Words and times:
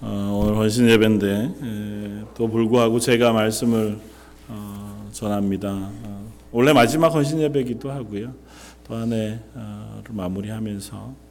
어, 0.00 0.40
오늘 0.42 0.56
헌신 0.56 0.88
예배인데 0.88 1.54
에, 1.62 2.24
또 2.36 2.48
불구하고 2.48 3.00
제가 3.00 3.32
말씀을 3.32 3.98
어, 4.48 5.08
전합니다. 5.12 5.68
어, 5.72 6.32
원래 6.52 6.72
마지막 6.72 7.08
헌신 7.08 7.40
예배기도 7.40 7.90
하고요. 7.90 8.34
또 8.86 8.94
한해를 8.94 9.40
마무리하면서 10.10 11.28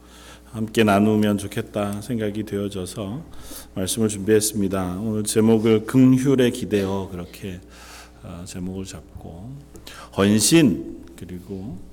함께 0.51 0.83
나누면 0.83 1.37
좋겠다 1.37 2.01
생각이 2.01 2.43
되어져서 2.43 3.21
말씀을 3.75 4.09
준비했습니다. 4.09 4.99
오늘 4.99 5.23
제목을 5.23 5.85
긍휼에 5.85 6.51
기대어 6.51 7.09
그렇게 7.11 7.59
어, 8.23 8.43
제목을 8.45 8.85
잡고 8.85 9.49
헌신 10.17 11.05
그리고 11.15 11.53
어, 11.55 11.86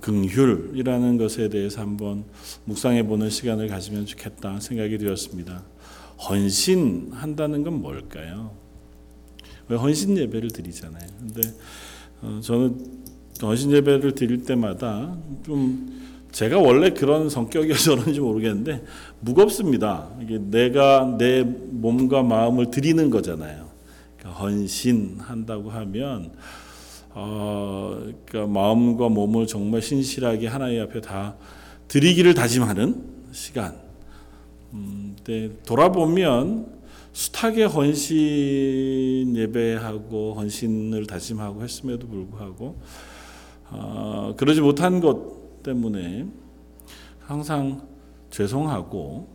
긍휼이라는 0.00 1.18
것에 1.18 1.48
대해서 1.48 1.80
한번 1.80 2.24
묵상해 2.64 3.06
보는 3.06 3.30
시간을 3.30 3.68
가지면 3.68 4.06
좋겠다 4.06 4.60
생각이 4.60 4.98
되었습니다. 4.98 5.62
헌신한다는 6.28 7.64
건 7.64 7.80
뭘까요? 7.80 8.52
왜 9.68 9.76
헌신 9.76 10.16
예배를 10.16 10.50
드리잖아요. 10.50 11.06
근데 11.18 11.42
어, 12.22 12.40
저는 12.42 13.04
헌신 13.42 13.72
예배를 13.72 14.14
드릴 14.14 14.44
때마다 14.44 15.16
좀 15.44 16.02
제가 16.32 16.58
원래 16.58 16.90
그런 16.90 17.30
성격이어서 17.30 17.96
그런지 17.96 18.20
모르겠는데 18.20 18.84
무겁습니다. 19.20 20.10
이게 20.20 20.38
내가 20.38 21.16
내 21.16 21.42
몸과 21.44 22.22
마음을 22.22 22.70
드리는 22.70 23.08
거잖아요. 23.08 23.68
그러니까 24.18 24.40
헌신한다고 24.40 25.70
하면 25.70 26.32
어, 27.16 27.96
그러니까 28.26 28.52
마음과 28.52 29.08
몸을 29.08 29.46
정말 29.46 29.80
신실하게 29.80 30.48
하나님 30.48 30.82
앞에 30.82 31.00
다 31.00 31.36
드리기를 31.86 32.34
다짐하는 32.34 33.04
시간. 33.30 33.76
음, 34.72 35.14
근데 35.24 35.56
돌아보면 35.64 36.74
숱하게 37.12 37.64
헌신 37.64 39.36
예배하고 39.36 40.34
헌신을 40.34 41.06
다짐하고 41.06 41.62
했음에도 41.62 42.08
불구하고 42.08 42.76
어, 43.70 44.34
그러지 44.36 44.60
못한 44.60 45.00
것 45.00 45.62
때문에 45.62 46.26
항상 47.20 47.86
죄송하고 48.30 49.28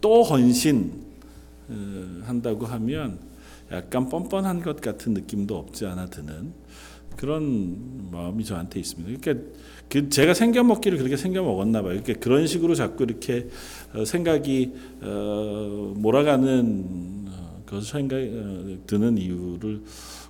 또 0.00 0.22
헌신 0.22 1.04
어, 1.68 2.22
한다고 2.24 2.66
하면 2.66 3.18
약간 3.72 4.08
뻔뻔한 4.08 4.62
것 4.62 4.80
같은 4.80 5.12
느낌도 5.12 5.56
없지 5.56 5.86
않아 5.86 6.06
드는 6.06 6.52
그런 7.16 8.10
마음이 8.10 8.44
저한테 8.44 8.80
있습니다. 8.80 9.18
그러니까 9.20 9.46
그 9.88 10.08
제가 10.08 10.34
생겨 10.34 10.62
먹기를 10.62 10.98
그렇게 10.98 11.16
생겨 11.16 11.42
먹었나 11.42 11.82
봐요. 11.82 12.00
그러니까 12.02 12.20
그런 12.20 12.46
식으로 12.46 12.74
자꾸 12.74 13.04
이렇게 13.04 13.48
어, 13.94 14.04
생각이 14.04 14.72
어, 15.02 15.94
몰아가는 15.96 17.26
어, 17.28 17.62
그 17.64 17.80
생각 17.80 18.16
어, 18.16 18.78
드는 18.86 19.18
이유를 19.18 19.82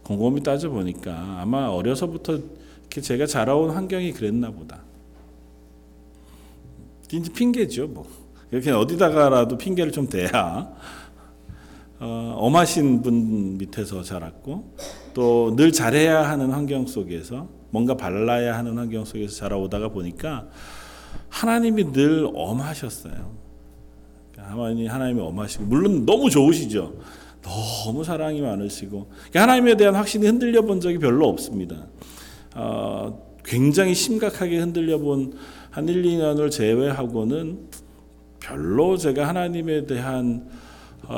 곰곰이 0.02 0.42
따져 0.42 0.70
보니까 0.70 1.40
아마 1.40 1.68
어려서부터 1.68 2.38
이렇게 2.80 3.00
제가 3.00 3.26
자라온 3.26 3.70
환경이 3.70 4.12
그랬나 4.12 4.50
보다. 4.50 4.82
이제 7.12 7.32
핑계죠, 7.32 7.88
뭐. 7.88 8.06
이렇게 8.50 8.70
어디다가라도 8.70 9.58
핑계를 9.58 9.90
좀 9.90 10.08
대야 10.08 10.30
어, 10.32 10.76
엄하신 11.98 13.02
분 13.02 13.58
밑에서 13.58 14.02
자랐고 14.02 14.74
또 15.14 15.54
늘 15.56 15.72
잘해야 15.72 16.28
하는 16.28 16.50
환경 16.50 16.86
속에서 16.86 17.48
뭔가 17.70 17.96
발라야 17.96 18.56
하는 18.56 18.76
환경 18.76 19.04
속에서 19.04 19.34
자라오다가 19.36 19.88
보니까 19.88 20.48
하나님이 21.28 21.92
늘 21.92 22.28
엄하셨어요. 22.34 23.34
하나님이 24.36 24.86
하나님이 24.86 25.20
엄하시고 25.20 25.64
물론 25.64 26.04
너무 26.04 26.28
좋으시죠. 26.28 26.94
너무 27.42 28.04
사랑이 28.04 28.40
많으시고 28.40 29.08
그러니까 29.30 29.42
하나님에 29.42 29.76
대한 29.76 29.94
확신이 29.94 30.26
흔들려 30.26 30.62
본 30.62 30.80
적이 30.80 30.98
별로 30.98 31.28
없습니다. 31.28 31.86
어, 32.54 33.36
굉장히 33.44 33.94
심각하게 33.94 34.58
흔들려 34.58 34.98
본 34.98 35.32
한 35.76 35.86
1, 35.86 36.04
2년을 36.04 36.50
제외하고는 36.50 37.68
별로 38.40 38.96
제가 38.96 39.28
하나님에 39.28 39.84
대한 39.84 40.48
어, 40.48 40.56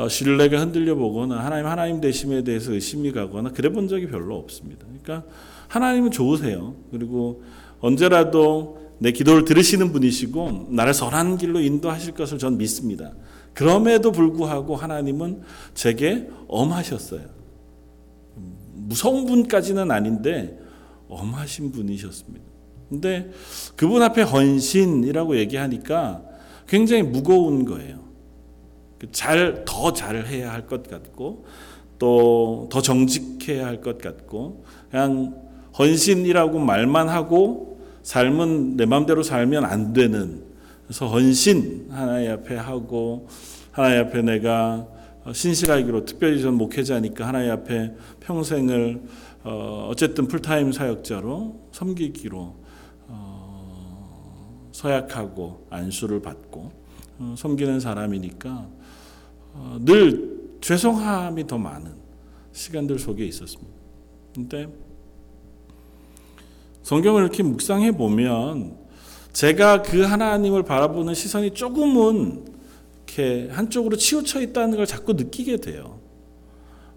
신뢰가 0.09 0.61
흔들려 0.61 0.95
보거나 0.95 1.45
하나님 1.45 1.67
하나님 1.67 2.01
되심에 2.01 2.43
대해서 2.45 2.73
의심이 2.73 3.13
가거나 3.13 3.51
그래 3.51 3.71
본 3.71 3.89
적이 3.89 4.09
별로 4.09 4.37
없습니다. 4.37 4.87
그러니까 4.87 5.29
하나님은 5.69 6.11
좋으세요. 6.11 6.75
그리고 6.91 7.43
언제라도 7.81 8.79
내 8.99 9.13
기도를 9.13 9.45
들으시는 9.45 9.93
분이시고 9.93 10.69
나를 10.71 10.93
선한 10.93 11.39
길로 11.39 11.61
인도하실 11.61 12.15
것을 12.15 12.39
전 12.39 12.59
믿습니다. 12.59 13.13
그럼에도 13.55 14.13
불구하고 14.13 14.77
하나님은 14.77 15.43
제게 15.75 16.29
엄하셨어요. 16.49 17.23
무서운 18.75 19.27
분까지는 19.27 19.91
아닌데 19.91 20.59
엄하신 21.09 21.73
분이셨습니다. 21.73 22.45
근데 22.89 23.31
그분 23.77 24.03
앞에 24.03 24.23
헌신이라고 24.23 25.37
얘기하니까 25.39 26.23
굉장히 26.67 27.03
무거운 27.03 27.65
거예요. 27.65 28.08
잘, 29.13 29.65
더 29.67 29.93
잘해야 29.93 30.53
할 30.53 30.67
것 30.67 30.89
같고, 30.89 31.45
또 31.99 32.69
더 32.71 32.81
정직해야 32.81 33.67
할 33.67 33.81
것 33.81 33.99
같고, 33.99 34.65
그냥 34.91 35.35
헌신이라고 35.79 36.59
말만 36.59 37.09
하고, 37.09 37.81
삶은 38.03 38.77
내 38.77 38.87
마음대로 38.87 39.23
살면 39.23 39.65
안 39.65 39.93
되는, 39.93 40.43
그래서 40.87 41.07
헌신 41.09 41.89
하나님 41.91 42.33
앞에 42.33 42.57
하고, 42.57 43.29
하나님 43.73 44.07
앞에 44.07 44.23
내가 44.23 44.87
신실하기로, 45.33 46.05
특별히 46.07 46.41
전 46.41 46.55
목회자니까 46.55 47.27
하나님 47.27 47.51
앞에 47.53 47.95
평생을 48.21 49.03
어, 49.45 49.87
어쨌든 49.91 50.27
풀타임 50.27 50.73
사역자로 50.73 51.69
섬기기로 51.73 52.55
어, 53.09 54.69
서약하고 54.73 55.67
안수를 55.71 56.21
받고 56.21 56.61
어, 56.61 56.78
섬기는 57.37 57.81
사람이니까 57.81 58.69
어, 59.55 59.79
늘 59.81 60.39
죄송함이 60.61 61.47
더 61.47 61.59
많은 61.59 61.93
시간들 62.53 62.99
속에 62.99 63.25
있었습니다. 63.25 63.73
근데 64.35 64.69
성경을 66.83 67.23
이렇게 67.23 67.43
묵상해 67.43 67.93
보면 67.93 68.77
제가 69.33 69.83
그 69.83 70.03
하나님을 70.03 70.63
바라보는 70.63 71.15
시선이 71.15 71.53
조금은 71.53 72.45
이렇게 73.07 73.49
한쪽으로 73.51 73.97
치우쳐 73.97 74.41
있다는 74.41 74.77
걸 74.77 74.87
자꾸 74.87 75.13
느끼게 75.13 75.59
돼요. 75.59 75.99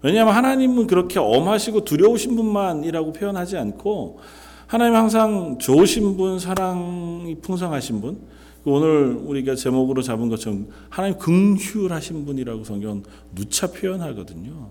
왜냐하면 0.02 0.34
하나님은 0.34 0.86
그렇게 0.88 1.18
엄하시고 1.18 1.84
두려우신 1.84 2.34
분만이라고 2.36 3.12
표현하지 3.12 3.56
않고 3.56 4.18
하나님 4.66 4.94
항상 4.94 5.58
좋으신 5.58 6.16
분, 6.16 6.38
사랑이 6.38 7.36
풍성하신 7.40 8.00
분, 8.00 8.20
오늘 8.64 9.16
우리가 9.16 9.54
제목으로 9.54 10.02
잡은 10.02 10.28
것처럼 10.28 10.68
하나님 10.88 11.18
긍휼하신 11.18 12.24
분이라고 12.24 12.64
성경 12.64 13.02
누차 13.34 13.72
표현하거든요. 13.72 14.70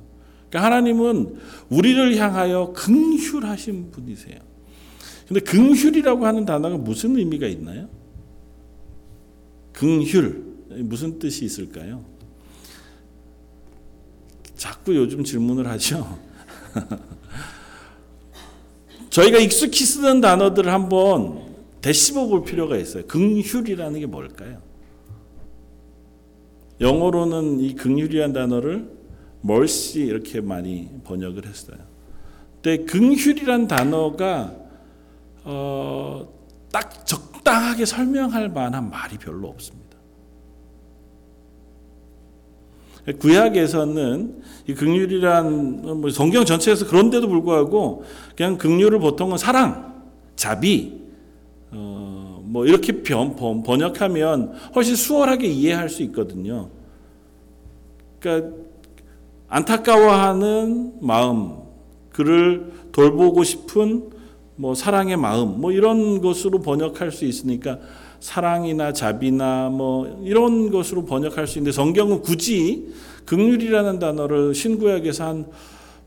그러니까 0.50 0.66
하나님은 0.66 1.38
우리를 1.70 2.16
향하여 2.18 2.74
긍휼하신 2.74 3.92
분이세요. 3.92 4.40
근데 5.28 5.40
긍휼이라고 5.42 6.26
하는 6.26 6.46
단어가 6.46 6.78
무슨 6.78 7.18
의미가 7.18 7.48
있나요? 7.48 7.90
긍휼 9.74 10.52
무슨 10.84 11.20
뜻이 11.20 11.46
있을까요? 11.46 12.06
자꾸 14.56 14.96
요즘 14.96 15.24
질문을 15.24 15.68
하죠. 15.68 16.18
저희가 19.10 19.40
익숙히 19.40 19.84
쓰는 19.84 20.22
단어들을 20.22 20.72
한번 20.72 21.51
되씹어 21.82 22.28
볼 22.28 22.44
필요가 22.44 22.78
있어요. 22.78 23.06
긍휼이라는 23.08 24.00
게 24.00 24.06
뭘까요? 24.06 24.60
영어로는 26.80 27.60
이 27.60 27.76
긍휼이라는 27.76 28.34
단어를 28.34 28.90
mercy 29.44 30.08
이렇게 30.08 30.42
많이 30.42 30.90
번역을 31.04 31.46
했어요. 31.46 31.78
근데 32.62 32.86
긍휼이라는 32.86 33.68
단어가 33.68 34.56
어, 35.44 36.28
딱 36.72 37.06
적당하게 37.06 37.86
설명할 37.86 38.50
만한 38.50 38.90
말이 38.90 39.18
별로 39.18 39.48
없습니다. 39.50 39.82
구약에서는 43.20 44.44
이 44.68 44.74
긍휼이란 44.76 46.02
뭐 46.02 46.10
성경 46.12 46.46
전체에서 46.46 46.86
그런데도 46.86 47.28
불구하고 47.28 48.04
그냥 48.36 48.58
긍휼을 48.58 49.00
보통은 49.00 49.38
사랑, 49.38 50.04
자비, 50.36 51.02
어, 51.72 52.42
뭐 52.46 52.66
이렇게 52.66 53.02
변, 53.02 53.36
번역하면 53.36 54.54
훨씬 54.76 54.96
수월하게 54.96 55.48
이해할 55.48 55.90
수 55.90 56.04
있거든요. 56.04 56.70
그러니까 58.20 58.56
안타까워하는 59.48 60.94
마음, 61.02 61.58
그를 62.12 62.72
돌보고 62.92 63.44
싶은 63.44 64.10
뭐 64.56 64.76
사랑의 64.76 65.18
마음, 65.18 65.60
뭐 65.60 65.72
이런 65.72 66.22
것으로 66.22 66.60
번역할 66.60 67.12
수 67.12 67.26
있으니까 67.26 67.80
사랑이나 68.20 68.94
자비나 68.94 69.70
뭐 69.70 70.22
이런 70.24 70.70
것으로 70.70 71.06
번역할 71.06 71.48
수 71.48 71.58
있는데 71.58 71.74
성경은 71.74 72.22
굳이 72.22 72.94
극률이라는 73.26 74.00
단어를 74.00 74.54
신구약에서 74.54 75.26
한 75.26 75.46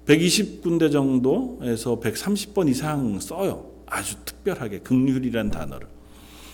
120군데 0.07 0.93
정도에서 0.93 1.99
130번 1.99 2.69
이상 2.69 3.19
써요. 3.19 3.74
아주 3.95 4.17
특별하게 4.25 4.81
극률이라는 4.81 5.51
단어를. 5.51 5.87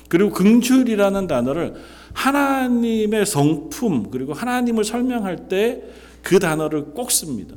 그리고 0.09 0.31
긍휼이라는 0.31 1.27
단어를 1.27 1.75
하나님의 2.13 3.25
성품 3.27 4.11
그리고 4.11 4.33
하나님을 4.33 4.85
설명할 4.85 5.49
때 5.49 5.83
그 6.23 6.39
단어를 6.39 6.87
꼭 6.87 7.11
씁니다. 7.11 7.57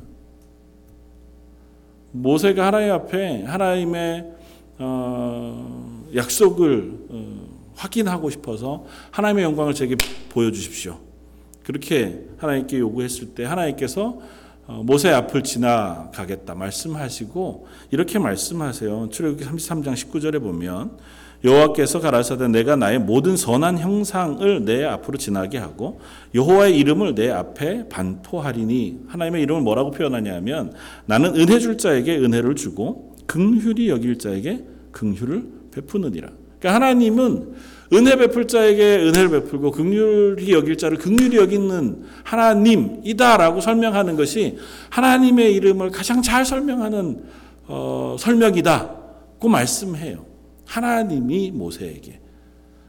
모세가 2.11 2.67
하나님 2.67 2.91
앞에 2.91 3.43
하나님의 3.43 4.31
어, 4.79 6.05
약속을 6.15 6.91
어, 7.09 7.47
확인하고 7.75 8.29
싶어서 8.29 8.85
하나님의 9.11 9.43
영광을 9.45 9.73
제게 9.73 9.95
보여주십시오. 10.29 10.99
그렇게 11.63 12.25
하나님께 12.37 12.79
요구했을 12.79 13.33
때 13.33 13.45
하나님께서 13.45 14.07
어, 14.09 14.21
모세 14.67 15.09
앞을 15.09 15.43
지나가겠다 15.43 16.55
말씀하시고 16.55 17.67
이렇게 17.91 18.17
말씀하세요. 18.19 19.09
출애굽기 19.11 19.45
33장 19.45 19.93
19절에 19.93 20.41
보면 20.41 20.97
여호와께서 21.43 21.99
가라사대 21.99 22.47
내가 22.47 22.77
나의 22.77 22.99
모든 22.99 23.35
선한 23.35 23.77
형상을 23.77 24.63
내 24.63 24.85
앞으로 24.85 25.17
지나게 25.17 25.57
하고 25.57 25.99
여호와의 26.33 26.77
이름을 26.77 27.15
내 27.15 27.29
앞에 27.29 27.89
반포하리니 27.89 29.01
하나님의 29.07 29.41
이름을 29.43 29.61
뭐라고 29.61 29.91
표현하냐면 29.91 30.73
나는 31.05 31.35
은혜 31.35 31.59
줄 31.59 31.77
자에게 31.77 32.17
은혜를 32.17 32.55
주고 32.55 33.15
긍휼히 33.27 33.89
여길 33.89 34.19
자에게 34.19 34.63
긍휼을 34.91 35.43
베푸느니라. 35.71 36.29
그러니까 36.59 36.75
하나님은 36.75 37.53
은혜 37.93 38.15
베풀 38.15 38.47
자에게 38.47 38.97
은혜를 38.97 39.29
베풀고 39.29 39.71
긍휼히 39.71 40.51
여길 40.51 40.77
자를 40.77 40.97
긍휼히 40.97 41.37
여기는 41.37 42.03
하나님이다라고 42.23 43.61
설명하는 43.61 44.15
것이 44.15 44.57
하나님의 44.89 45.53
이름을 45.53 45.91
가장 45.91 46.21
잘 46.21 46.45
설명하는 46.45 47.23
어, 47.67 48.15
설명이다고 48.19 49.47
말씀해요. 49.47 50.25
하나님이 50.65 51.51
모세에게. 51.51 52.19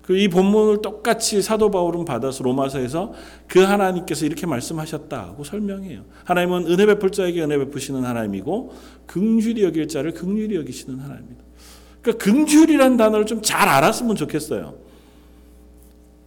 그이 0.02 0.28
본문을 0.28 0.82
똑같이 0.82 1.40
사도 1.40 1.70
바울은 1.70 2.04
받아서 2.04 2.44
로마서에서 2.44 3.14
그 3.46 3.60
하나님께서 3.60 4.26
이렇게 4.26 4.46
말씀하셨다고 4.46 5.44
설명해요. 5.44 6.04
하나님은 6.24 6.66
은혜 6.66 6.84
베풀 6.86 7.10
자에게 7.10 7.42
은혜 7.42 7.56
베푸시는 7.58 8.04
하나님이고 8.04 8.74
긍휼히 9.06 9.62
여길 9.62 9.88
자를 9.88 10.12
긍휼히 10.12 10.56
여기시는 10.56 10.98
하나님입니다. 10.98 11.44
그러니까 12.02 12.24
긍휼이라는 12.24 12.96
단어를 12.98 13.24
좀 13.26 13.40
잘 13.40 13.68
알았으면 13.68 14.16
좋겠어요. 14.16 14.83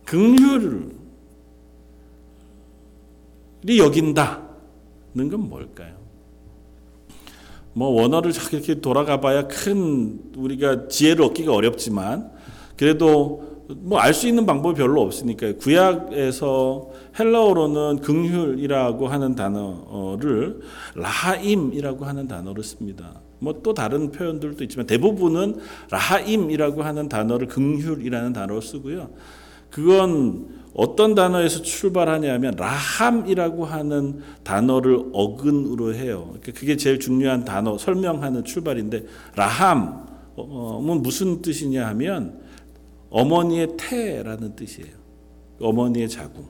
긍휼이 0.08 0.90
여긴다는 3.78 5.30
건 5.30 5.50
뭘까요? 5.50 5.96
뭐 7.74 7.90
원어를 7.90 8.32
이렇게 8.54 8.80
돌아가 8.82 9.20
봐야 9.20 9.48
큰 9.48 10.20
우리가 10.36 10.88
지혜를 10.88 11.26
얻기가 11.26 11.54
어렵지만 11.54 12.32
그래도 12.76 13.46
뭐 13.70 14.00
알 14.00 14.14
수 14.14 14.28
있는 14.30 14.46
방법이 14.46 14.78
별로 14.78 15.02
없으니까 15.02 15.54
구약에서 15.58 16.90
헬라어로는 17.20 18.00
긍휼이라고 18.00 19.08
하는 19.10 19.36
단어를 19.36 20.62
라하임이라고 20.96 22.06
하는 22.06 22.28
단어를 22.30 22.64
씁니다. 22.64 23.22
뭐 23.40 23.62
또 23.62 23.74
다른 23.74 24.10
표현들도 24.12 24.64
있지만 24.64 24.88
대부분은 24.88 25.58
라하임이라고 25.92 26.82
하는 26.82 27.10
단어를 27.10 27.48
긍휼이라는 27.48 28.32
단어로 28.32 28.62
쓰고요. 28.62 29.10
그건 29.70 30.58
어떤 30.74 31.16
단어에서 31.16 31.64
출발하냐면 31.64 32.54
라함이라고 32.56 33.66
하는 33.66 34.22
단어를 34.44 35.10
어근으로 35.12 35.96
해요. 35.96 36.28
그러니까 36.28 36.52
그게 36.54 36.78
제일 36.78 37.00
중요한 37.00 37.46
단어 37.46 37.78
설명하는 37.78 38.44
출발인데 38.44 39.06
라함은 39.36 41.02
무슨 41.02 41.42
뜻이냐 41.42 41.88
하면 41.88 42.40
어머니의 43.10 43.70
태라는 43.78 44.56
뜻이에요. 44.56 44.92
어머니의 45.60 46.10
자궁. 46.10 46.46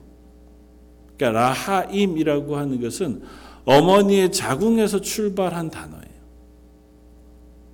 그러니까 1.16 1.40
라하임이라고 1.40 2.56
하는 2.56 2.80
것은 2.82 3.22
어머니의 3.64 4.30
자궁에서 4.30 5.00
출발한 5.00 5.70
단어예요. 5.70 6.04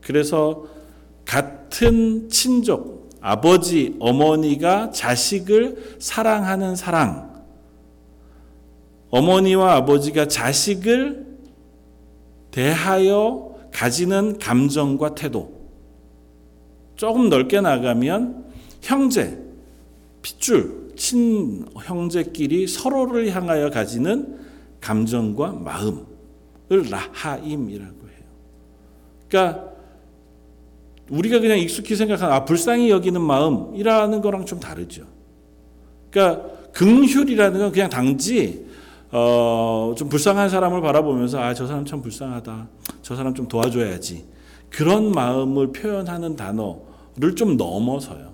그래서 0.01 0.67
같은 1.25 2.29
친족 2.29 3.04
아버지, 3.27 3.97
어머니가 4.01 4.91
자식을 4.91 5.97
사랑하는 5.99 6.77
사랑. 6.77 7.43
어머니와 9.09 9.77
아버지가 9.77 10.29
자식을 10.29 11.25
대하여 12.51 13.57
가지는 13.73 14.37
감정과 14.39 15.15
태도. 15.15 15.55
조금 16.97 17.31
넓게 17.31 17.63
나가면 17.63 18.45
형제, 18.83 19.43
핏줄, 20.21 20.93
친 20.95 21.65
형제끼리 21.83 22.67
서로를 22.67 23.35
향하여 23.35 23.71
가지는 23.71 24.39
감정과 24.83 25.53
마음을 25.53 26.91
라하임이라고 26.91 28.01
해요. 28.07 28.25
그러니까 29.31 29.74
우리가 31.11 31.41
그냥 31.41 31.59
익숙히 31.59 31.97
생각하는 31.97 32.35
아 32.35 32.45
불쌍히 32.45 32.91
여기는 32.91 33.21
마음이라는 33.21 34.21
거랑 34.21 34.47
좀 34.47 34.61
다르죠. 34.61 35.05
그러니까 36.11 36.49
긍휼이라는 36.73 37.59
건 37.61 37.73
그냥 37.73 37.91
단지 37.91 38.65
어, 39.11 39.95
좀 39.97 40.09
불쌍한 40.09 40.49
사람을 40.49 40.81
바라보면서 40.81 41.39
아 41.41 41.55
저 41.55 41.67
사람 41.67 41.85
참 41.85 42.03
불쌍하다. 42.03 42.69
저 43.03 43.15
사람 43.17 43.35
좀 43.35 43.47
도와줘야지. 43.47 44.25
그런 44.71 45.13
마음을 45.13 45.73
표현하는 45.73 46.35
단어를 46.35 47.37
좀 47.37 47.57
넘어서요. 47.57 48.33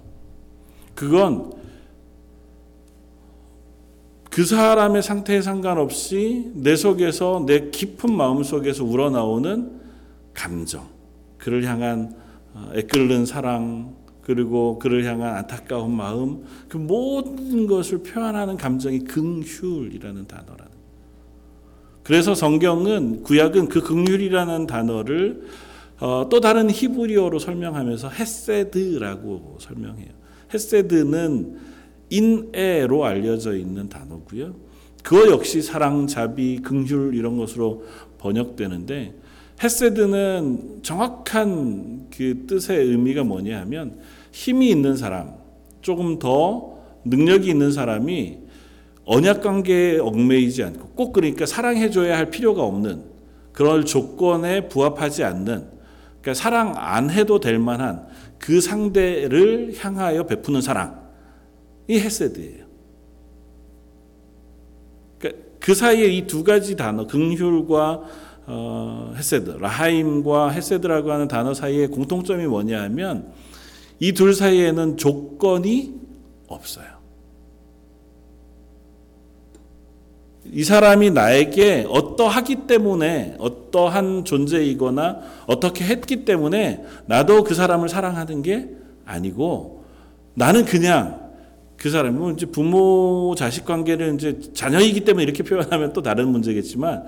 그건 0.94 1.52
그 4.30 4.44
사람의 4.44 5.02
상태에 5.02 5.42
상관없이 5.42 6.50
내 6.54 6.76
속에서 6.76 7.44
내 7.46 7.68
깊은 7.70 8.14
마음 8.14 8.42
속에서 8.42 8.84
우러나오는 8.84 9.80
감정, 10.32 10.86
그를 11.36 11.64
향한 11.64 12.14
어, 12.14 12.19
애끓는 12.74 13.26
사랑 13.26 13.96
그리고 14.22 14.78
그를 14.78 15.04
향한 15.04 15.36
안타까운 15.36 15.94
마음 15.94 16.44
그 16.68 16.76
모든 16.76 17.66
것을 17.66 18.02
표현하는 18.02 18.56
감정이 18.56 19.00
긍휼이라는 19.00 20.26
단어라는. 20.26 20.70
그래서 22.02 22.34
성경은 22.34 23.22
구약은 23.22 23.68
그 23.68 23.80
긍휼이라는 23.82 24.66
단어를 24.66 25.42
어, 26.00 26.28
또 26.30 26.40
다른 26.40 26.70
히브리어로 26.70 27.38
설명하면서 27.38 28.08
헤세드라고 28.08 29.58
설명해요. 29.60 30.08
헤세드는 30.52 31.58
인애로 32.08 33.04
알려져 33.04 33.54
있는 33.54 33.88
단어고요. 33.88 34.54
그거 35.02 35.30
역시 35.30 35.62
사랑, 35.62 36.06
자비, 36.06 36.60
긍휼 36.62 37.14
이런 37.14 37.36
것으로 37.36 37.84
번역되는데 38.18 39.14
헤세드는 39.62 40.80
정확한 40.82 42.08
그 42.16 42.46
뜻의 42.46 42.78
의미가 42.78 43.24
뭐냐 43.24 43.60
하면 43.60 44.00
힘이 44.32 44.70
있는 44.70 44.96
사람, 44.96 45.34
조금 45.82 46.18
더 46.18 46.78
능력이 47.04 47.48
있는 47.48 47.72
사람이 47.72 48.38
언약 49.04 49.42
관계에 49.42 49.98
얽매이지 49.98 50.62
않고 50.62 50.88
꼭 50.90 51.12
그러니까 51.12 51.46
사랑해줘야 51.46 52.16
할 52.16 52.30
필요가 52.30 52.62
없는 52.62 53.02
그런 53.52 53.84
조건에 53.84 54.68
부합하지 54.68 55.24
않는 55.24 55.68
그러니까 56.20 56.34
사랑 56.34 56.74
안 56.76 57.10
해도 57.10 57.40
될 57.40 57.58
만한 57.58 58.06
그 58.38 58.60
상대를 58.60 59.74
향하여 59.78 60.24
베푸는 60.24 60.60
사랑이 60.60 60.94
헤세드예요. 61.90 62.64
그러니까 65.18 65.42
그 65.58 65.74
사이에 65.74 66.06
이 66.06 66.26
두 66.26 66.44
가지 66.44 66.76
단어 66.76 67.06
긍휼과 67.06 68.02
어, 68.52 69.12
헤세드, 69.16 69.50
라하임과 69.50 70.50
헤세드라고 70.50 71.12
하는 71.12 71.28
단어 71.28 71.54
사이에 71.54 71.86
공통점이 71.86 72.46
뭐냐 72.46 72.82
하면 72.82 73.32
이 74.00 74.12
둘 74.12 74.34
사이에는 74.34 74.96
조건이 74.96 75.94
없어요. 76.48 76.86
이 80.52 80.64
사람이 80.64 81.10
나에게 81.10 81.86
어떠하기 81.88 82.66
때문에 82.66 83.36
어떠한 83.38 84.24
존재이거나 84.24 85.20
어떻게 85.46 85.84
했기 85.84 86.24
때문에 86.24 86.82
나도 87.06 87.44
그 87.44 87.54
사람을 87.54 87.88
사랑하는 87.88 88.42
게 88.42 88.70
아니고 89.04 89.84
나는 90.34 90.64
그냥 90.64 91.30
그 91.76 91.90
사람이 91.90 92.18
뭐 92.18 92.30
이제 92.32 92.46
부모 92.46 93.34
자식 93.36 93.64
관계를 93.64 94.14
이제 94.14 94.40
자녀이기 94.52 95.04
때문에 95.04 95.22
이렇게 95.22 95.42
표현하면 95.44 95.92
또 95.92 96.02
다른 96.02 96.28
문제겠지만 96.28 97.04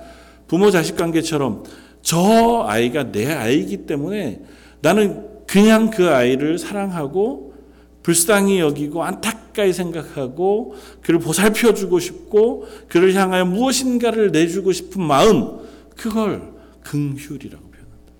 부모 0.53 0.71
자식 0.71 0.97
관계처럼 0.97 1.65
저 2.03 2.67
아이가 2.69 3.11
내 3.11 3.33
아이기 3.33 3.87
때문에 3.87 4.43
나는 4.83 5.27
그냥 5.47 5.89
그 5.89 6.11
아이를 6.11 6.59
사랑하고 6.59 7.55
불쌍히 8.03 8.59
여기고 8.61 9.03
안타까이 9.03 9.73
생각하고 9.73 10.75
그를 11.01 11.21
보살펴 11.21 11.73
주고 11.73 11.99
싶고 12.01 12.67
그를 12.89 13.15
향하여 13.15 13.47
무엇인가를 13.47 14.31
내주고 14.31 14.73
싶은 14.73 15.03
마음 15.03 15.61
그걸 15.97 16.53
긍휼이라고 16.83 17.65
표현한다. 17.71 18.13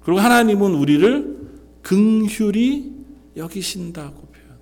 그리고 0.00 0.18
하나님은 0.18 0.74
우리를 0.74 1.38
긍휼히 1.82 2.90
여기신다고 3.36 4.26
표현. 4.26 4.58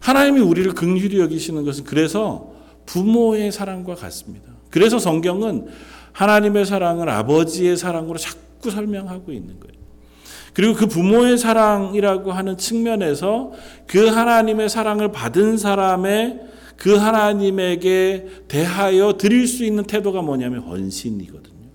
하나님이 0.00 0.40
우리를 0.40 0.72
긍휼히 0.74 1.20
여기시는 1.20 1.64
것은 1.64 1.84
그래서 1.84 2.51
부모의 2.92 3.50
사랑과 3.52 3.94
같습니다. 3.94 4.52
그래서 4.68 4.98
성경은 4.98 5.68
하나님의 6.12 6.66
사랑을 6.66 7.08
아버지의 7.08 7.78
사랑으로 7.78 8.18
자꾸 8.18 8.70
설명하고 8.70 9.32
있는 9.32 9.58
거예요. 9.58 9.80
그리고 10.52 10.74
그 10.74 10.86
부모의 10.86 11.38
사랑이라고 11.38 12.32
하는 12.32 12.58
측면에서 12.58 13.52
그 13.86 14.08
하나님의 14.08 14.68
사랑을 14.68 15.10
받은 15.10 15.56
사람의 15.56 16.40
그 16.76 16.94
하나님에게 16.96 18.26
대하여 18.48 19.16
드릴 19.16 19.46
수 19.46 19.64
있는 19.64 19.84
태도가 19.84 20.20
뭐냐면 20.20 20.60
헌신이거든요. 20.60 21.70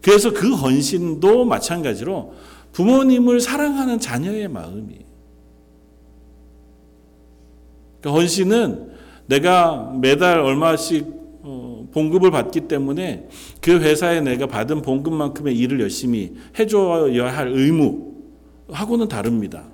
그래서 0.00 0.32
그 0.32 0.54
헌신도 0.54 1.44
마찬가지로 1.44 2.32
부모님을 2.72 3.42
사랑하는 3.42 4.00
자녀의 4.00 4.48
마음이에요. 4.48 5.04
그러니까 8.00 8.18
헌신은 8.18 8.93
내가 9.26 9.92
매달 10.00 10.40
얼마씩 10.40 11.06
어, 11.42 11.86
봉급을 11.92 12.30
받기 12.30 12.62
때문에 12.62 13.28
그 13.60 13.78
회사에 13.78 14.20
내가 14.20 14.46
받은 14.46 14.82
봉급만큼의 14.82 15.56
일을 15.56 15.80
열심히 15.80 16.34
해줘야 16.58 17.36
할 17.36 17.48
의무하고는 17.48 19.08
다릅니다. 19.08 19.64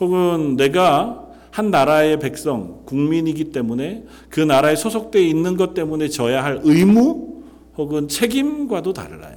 혹은 0.00 0.56
내가 0.56 1.26
한 1.50 1.70
나라의 1.70 2.18
백성, 2.18 2.82
국민이기 2.84 3.44
때문에 3.44 4.04
그 4.28 4.40
나라에 4.40 4.76
소속되어 4.76 5.22
있는 5.22 5.56
것 5.56 5.72
때문에 5.72 6.08
져야 6.08 6.44
할 6.44 6.60
의무 6.62 7.44
혹은 7.78 8.08
책임과도 8.08 8.92
달라요. 8.92 9.36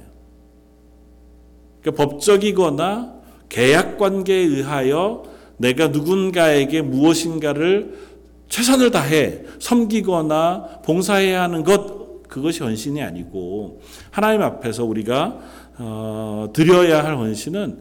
그러니까 1.80 2.04
법적이거나 2.04 3.14
계약 3.48 3.96
관계에 3.96 4.36
의하여 4.36 5.22
내가 5.56 5.88
누군가에게 5.88 6.82
무엇인가를 6.82 8.09
최선을 8.50 8.90
다해 8.90 9.44
섬기거나 9.60 10.82
봉사해야 10.84 11.42
하는 11.42 11.64
것 11.64 12.22
그것이 12.28 12.62
헌신이 12.62 13.00
아니고 13.02 13.80
하나님 14.10 14.42
앞에서 14.42 14.84
우리가 14.84 15.38
어, 15.78 16.50
드려야 16.52 17.02
할 17.02 17.16
헌신은 17.16 17.80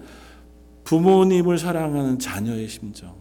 부모님을 0.86 1.58
사랑하는 1.58 2.18
자녀의 2.20 2.68
심정 2.70 3.14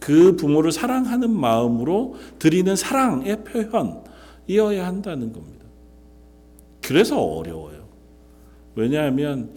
그 0.00 0.36
부모를 0.36 0.72
사랑하는 0.72 1.30
마음으로 1.30 2.16
드리는 2.40 2.74
사랑의 2.74 3.44
표현이어야 3.44 4.84
한다는 4.84 5.32
겁니다. 5.32 5.64
그래서 6.82 7.22
어려워요. 7.22 7.86
왜냐하면 8.74 9.54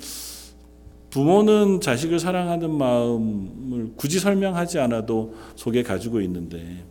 부모는 1.15 1.81
자식을 1.81 2.19
사랑하는 2.19 2.77
마음을 2.77 3.93
굳이 3.95 4.19
설명하지 4.19 4.79
않아도 4.79 5.35
속에 5.55 5.81
가지고 5.81 6.21
있는데 6.21 6.83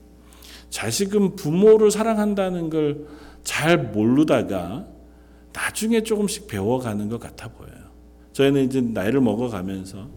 자식은 0.71 1.37
부모를 1.37 1.91
사랑한다는 1.91 2.71
걸 2.71 3.25
잘 3.45 3.79
모르다가 3.79 4.87
나중에 5.53 6.03
조금씩 6.03 6.49
배워가는 6.49 7.09
것 7.09 7.21
같아 7.21 7.49
보여요. 7.49 7.85
저희는 8.33 8.65
이제 8.65 8.81
나이를 8.81 9.21
먹어가면서 9.21 10.09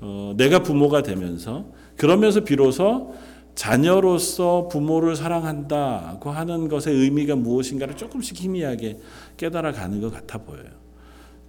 어, 0.00 0.34
내가 0.36 0.62
부모가 0.62 1.02
되면서 1.02 1.64
그러면서 1.96 2.40
비로소 2.40 3.14
자녀로서 3.54 4.68
부모를 4.68 5.14
사랑한다고 5.16 6.30
하는 6.30 6.68
것의 6.68 6.94
의미가 6.94 7.36
무엇인가를 7.36 7.96
조금씩 7.96 8.36
희미하게 8.42 8.98
깨달아가는 9.36 10.00
것 10.00 10.12
같아 10.12 10.38
보여요. 10.38 10.82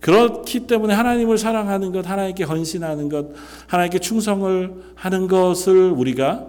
그렇기 0.04 0.68
때문에 0.68 0.94
하나님을 0.94 1.38
사랑하는 1.38 1.94
것, 1.94 2.06
하나님께 2.06 2.44
헌신하는 2.44 3.08
것, 3.08 3.28
하나님께 3.68 4.00
충성을 4.00 4.84
하는 4.96 5.28
것을 5.30 5.92
우리가 5.92 6.46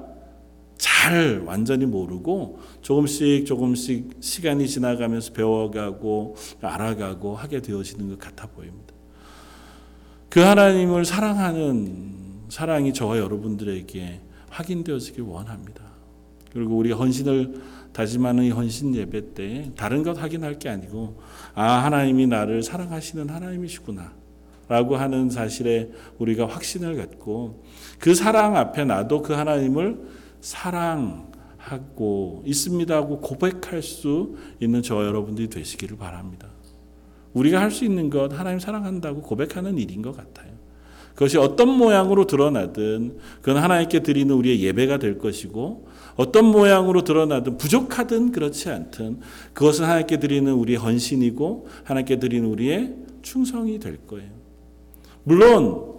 잘 0.77 1.41
완전히 1.47 1.87
모르고 1.87 2.59
조금씩 2.83 3.47
조금씩 3.47 4.17
시간이 4.19 4.67
지나가면서 4.67 5.33
배워가고 5.35 6.35
알아가고 6.63 7.37
하게 7.37 7.63
되어지는 7.63 8.09
것 8.09 8.19
같아 8.19 8.49
보입니다. 8.49 8.93
그 10.29 10.41
하나님을 10.41 11.05
사랑하는 11.05 12.49
사랑이 12.49 12.93
저와 12.93 13.19
여러분들에게 13.19 14.21
확인되어지길 14.51 15.23
원합니다. 15.23 15.85
그리고 16.53 16.77
우리 16.77 16.91
헌신을 16.91 17.63
다짐하는 17.95 18.45
이 18.45 18.51
헌신 18.51 18.95
예배 18.95 19.35
때 19.35 19.71
다른 19.77 20.03
것 20.03 20.21
확인할 20.21 20.59
게 20.59 20.69
아니고 20.69 21.21
아 21.55 21.85
하나님이 21.85 22.27
나를 22.27 22.63
사랑하시는 22.63 23.31
하나님이시구나 23.31 24.13
라고 24.69 24.97
하는 24.97 25.31
사실에 25.31 25.91
우리가 26.19 26.47
확신을 26.47 26.97
갖고 26.97 27.63
그 27.99 28.15
사랑 28.15 28.57
앞에 28.57 28.85
나도 28.85 29.23
그 29.23 29.33
하나님을 29.33 30.01
사랑하고 30.41 31.23
있습니다 32.45 32.95
하고 32.95 33.21
고백할 33.21 33.83
수 33.83 34.37
있는 34.61 34.83
저와 34.83 35.05
여러분들이 35.07 35.49
되시기를 35.49 35.97
바랍니다. 35.97 36.49
우리가 37.33 37.61
할 37.61 37.71
수 37.71 37.85
있는 37.85 38.11
것 38.11 38.39
하나님 38.39 38.59
사랑한다고 38.59 39.23
고백하는 39.23 39.79
일인 39.79 40.03
것 40.03 40.17
같아요. 40.17 40.53
그것이 41.15 41.39
어떤 41.39 41.69
모양으로 41.69 42.27
드러나든 42.27 43.19
그건 43.41 43.63
하나님께 43.63 44.01
드리는 44.01 44.35
우리의 44.35 44.63
예배가 44.63 44.99
될 44.99 45.19
것이고 45.19 45.87
어떤 46.17 46.45
모양으로 46.47 47.03
드러나든 47.03 47.59
부족하든 47.59 48.33
그렇지 48.33 48.71
않든 48.71 49.21
그것은 49.53 49.85
하나님께 49.85 50.19
드리는 50.21 50.53
우리의 50.53 50.79
헌신이고 50.79 51.69
하나님께 51.85 52.19
드리는 52.19 52.49
우리의 52.49 52.95
충성이 53.23 53.79
될 53.79 53.99
거예요. 54.07 54.31
물론 55.25 55.95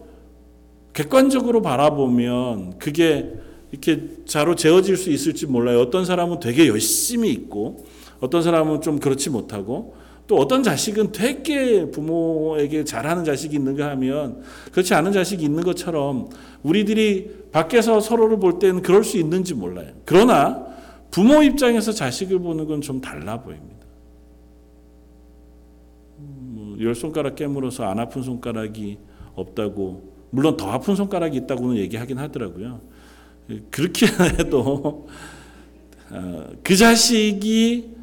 객관적으로 0.93 1.61
바라보면 1.61 2.77
그게 2.79 3.33
이렇게 3.71 4.09
자로 4.25 4.55
재어질 4.55 4.95
수 4.95 5.09
있을지 5.09 5.45
몰라요. 5.45 5.81
어떤 5.81 6.05
사람은 6.05 6.39
되게 6.39 6.67
열심히 6.67 7.31
있고 7.31 7.85
어떤 8.21 8.41
사람은 8.41 8.81
좀 8.81 8.99
그렇지 8.99 9.29
못하고 9.29 9.95
또 10.27 10.37
어떤 10.37 10.63
자식은 10.63 11.11
되게 11.11 11.89
부모에게 11.91 12.83
잘하는 12.83 13.23
자식이 13.25 13.55
있는가 13.55 13.89
하면 13.91 14.41
그렇지 14.71 14.93
않은 14.95 15.11
자식이 15.11 15.43
있는 15.43 15.63
것처럼 15.63 16.29
우리들이 16.63 17.45
밖에서 17.51 17.99
서로를 17.99 18.39
볼 18.39 18.57
때는 18.57 18.81
그럴 18.81 19.03
수 19.03 19.17
있는지 19.17 19.53
몰라요. 19.53 19.89
그러나 20.03 20.65
부모 21.11 21.43
입장에서 21.43 21.91
자식을 21.91 22.39
보는 22.39 22.65
건 22.65 22.81
좀 22.81 22.99
달라 23.01 23.41
보입니다. 23.41 23.75
뭐열 26.17 26.95
손가락 26.95 27.35
깨물어서 27.35 27.85
안 27.85 27.99
아픈 27.99 28.23
손가락이 28.23 28.97
없다고 29.35 30.15
물론 30.31 30.57
더 30.57 30.69
아픈 30.71 30.95
손가락이 30.95 31.37
있다고는 31.37 31.77
얘기하긴 31.77 32.17
하더라고요. 32.17 32.81
그렇게 33.69 34.07
해도 34.39 35.07
어, 36.11 36.47
그 36.63 36.75
자식이 36.75 37.95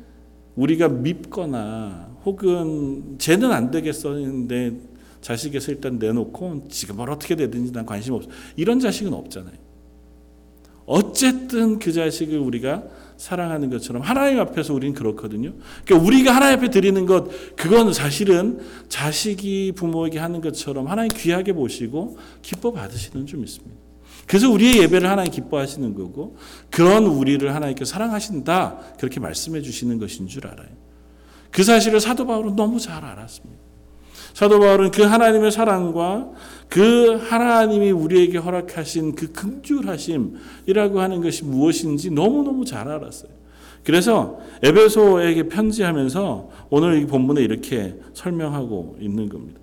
우리가 0.55 0.89
밉거나 0.89 2.12
혹은 2.25 3.17
쟤는 3.19 3.53
안 3.53 3.71
되겠어 3.71 4.15
했는데 4.15 4.77
자식에서 5.21 5.73
일단 5.73 5.99
내놓고 5.99 6.67
지금 6.69 6.97
뭘 6.97 7.11
어떻게 7.11 7.37
되든지 7.37 7.73
난 7.73 7.87
관심 7.87 8.15
없어. 8.15 8.29
이런 8.57 8.81
자식은 8.81 9.13
없잖아요. 9.13 9.55
어쨌든 10.85 11.79
그 11.79 11.93
자식을 11.93 12.39
우리가 12.39 12.83
사랑하는 13.17 13.71
것처럼 13.71 14.03
하나님 14.03 14.41
앞에서 14.41 14.75
우리는 14.75 14.95
그렇거든요. 14.95 15.53
그러니까 15.85 16.07
우리가 16.07 16.35
하나님 16.35 16.59
앞에 16.59 16.71
드리는 16.71 17.07
것 17.07 17.29
그건 17.57 17.93
사실은 17.93 18.59
자식이 18.89 19.73
부모에게 19.77 20.19
하는 20.19 20.41
것처럼 20.41 20.89
하나님 20.89 21.11
귀하게 21.17 21.53
보시고 21.53 22.19
기뻐 22.43 22.73
받으시는 22.73 23.27
좀 23.27 23.45
있습니다. 23.45 23.77
그래서 24.27 24.51
우리의 24.51 24.79
예배를 24.83 25.09
하나님 25.09 25.31
기뻐하시는 25.31 25.95
거고 25.95 26.37
그런 26.71 27.07
우리를 27.07 27.55
하나님께 27.55 27.85
사랑하신다 27.85 28.97
그렇게 28.99 29.21
말씀해 29.21 29.63
주시는 29.63 29.99
것인 29.99 30.27
줄 30.27 30.47
알아요. 30.49 30.69
그 31.53 31.63
사실을 31.63 32.01
사도 32.01 32.27
바울은 32.27 32.57
너무 32.57 32.81
잘 32.81 33.05
알았습니다. 33.05 33.63
사도 34.35 34.59
바울은 34.59 34.91
그 34.91 35.03
하나님의 35.03 35.53
사랑과 35.53 36.31
그 36.69 37.17
하나님이 37.29 37.91
우리에게 37.91 38.39
허락하신 38.39 39.15
그 39.15 39.31
긍휼하심이라고 39.33 41.01
하는 41.01 41.23
것이 41.23 41.45
무엇인지 41.45 42.11
너무너무 42.11 42.65
잘 42.65 42.89
알았어요. 42.89 43.31
그래서 43.85 44.39
에베소에게 44.63 45.49
편지하면서 45.49 46.51
오늘 46.71 47.03
이 47.03 47.07
본문에 47.07 47.43
이렇게 47.43 47.97
설명하고 48.15 48.97
있는 49.01 49.29
겁니다. 49.29 49.61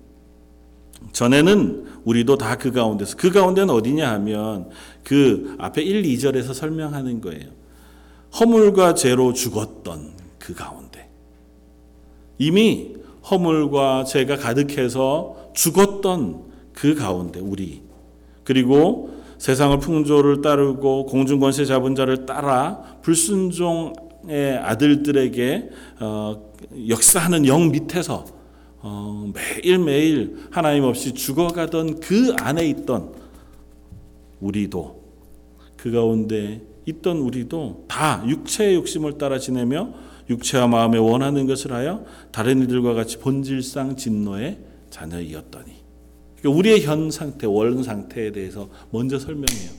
전에는 1.12 1.86
우리도 2.04 2.36
다 2.36 2.56
그 2.56 2.72
가운데서 2.72 3.16
그 3.16 3.30
가운데는 3.30 3.70
어디냐 3.70 4.08
하면 4.12 4.68
그 5.02 5.56
앞에 5.58 5.82
1, 5.82 6.02
2절에서 6.02 6.52
설명하는 6.54 7.20
거예요. 7.20 7.48
허물과 8.38 8.94
죄로 8.94 9.32
죽었던 9.32 10.12
그 10.38 10.54
가운데. 10.54 10.89
이미 12.40 12.94
허물과 13.30 14.04
죄가 14.04 14.36
가득해서 14.36 15.50
죽었던 15.52 16.42
그 16.72 16.94
가운데 16.94 17.38
우리 17.38 17.82
그리고 18.44 19.10
세상을 19.36 19.78
풍조를 19.78 20.40
따르고 20.40 21.04
공중권세 21.04 21.66
잡은 21.66 21.94
자를 21.94 22.24
따라 22.24 22.82
불순종의 23.02 24.58
아들들에게 24.62 25.70
어, 26.00 26.50
역사하는 26.88 27.46
영 27.46 27.70
밑에서 27.70 28.24
어, 28.80 29.30
매일매일 29.34 30.38
하나님 30.50 30.84
없이 30.84 31.12
죽어가던 31.12 32.00
그 32.00 32.34
안에 32.40 32.66
있던 32.68 33.12
우리도 34.40 34.98
그 35.76 35.92
가운데 35.92 36.62
있던 36.86 37.18
우리도 37.18 37.84
다 37.86 38.24
육체의 38.26 38.76
욕심을 38.76 39.18
따라 39.18 39.38
지내며 39.38 39.92
육체와 40.30 40.68
마음에 40.68 40.96
원하는 40.96 41.46
것을 41.46 41.72
하여 41.72 42.04
다른 42.30 42.62
이들과 42.62 42.94
같이 42.94 43.18
본질상 43.18 43.96
진노의 43.96 44.58
자녀이었더니 44.88 45.80
그러니까 46.38 46.58
우리의 46.58 46.82
현 46.82 47.10
상태, 47.10 47.46
원 47.46 47.82
상태에 47.82 48.32
대해서 48.32 48.68
먼저 48.90 49.18
설명해요. 49.18 49.70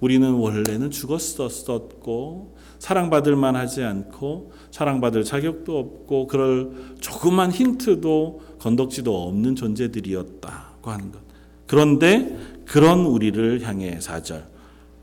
우리는 0.00 0.30
원래는 0.30 0.90
죽었었고 0.90 2.56
사랑받을 2.78 3.36
만하지 3.36 3.82
않고 3.82 4.52
사랑받을 4.70 5.24
자격도 5.24 5.78
없고 5.78 6.26
그럴 6.28 6.72
조그만 7.00 7.50
힌트도 7.50 8.42
건덕지도 8.60 9.28
없는 9.28 9.56
존재들이었다고 9.56 10.90
하는 10.90 11.12
것. 11.12 11.20
그런데 11.66 12.36
그런 12.64 13.00
우리를 13.00 13.62
향해 13.62 14.00
사절 14.00 14.46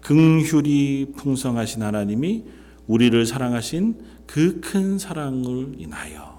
긍휼이 0.02 1.14
풍성하신 1.18 1.84
하나님이 1.84 2.44
우리를 2.88 3.26
사랑하신 3.26 3.96
그 4.28 4.60
큰 4.62 4.98
사랑을 4.98 5.76
인하여 5.78 6.36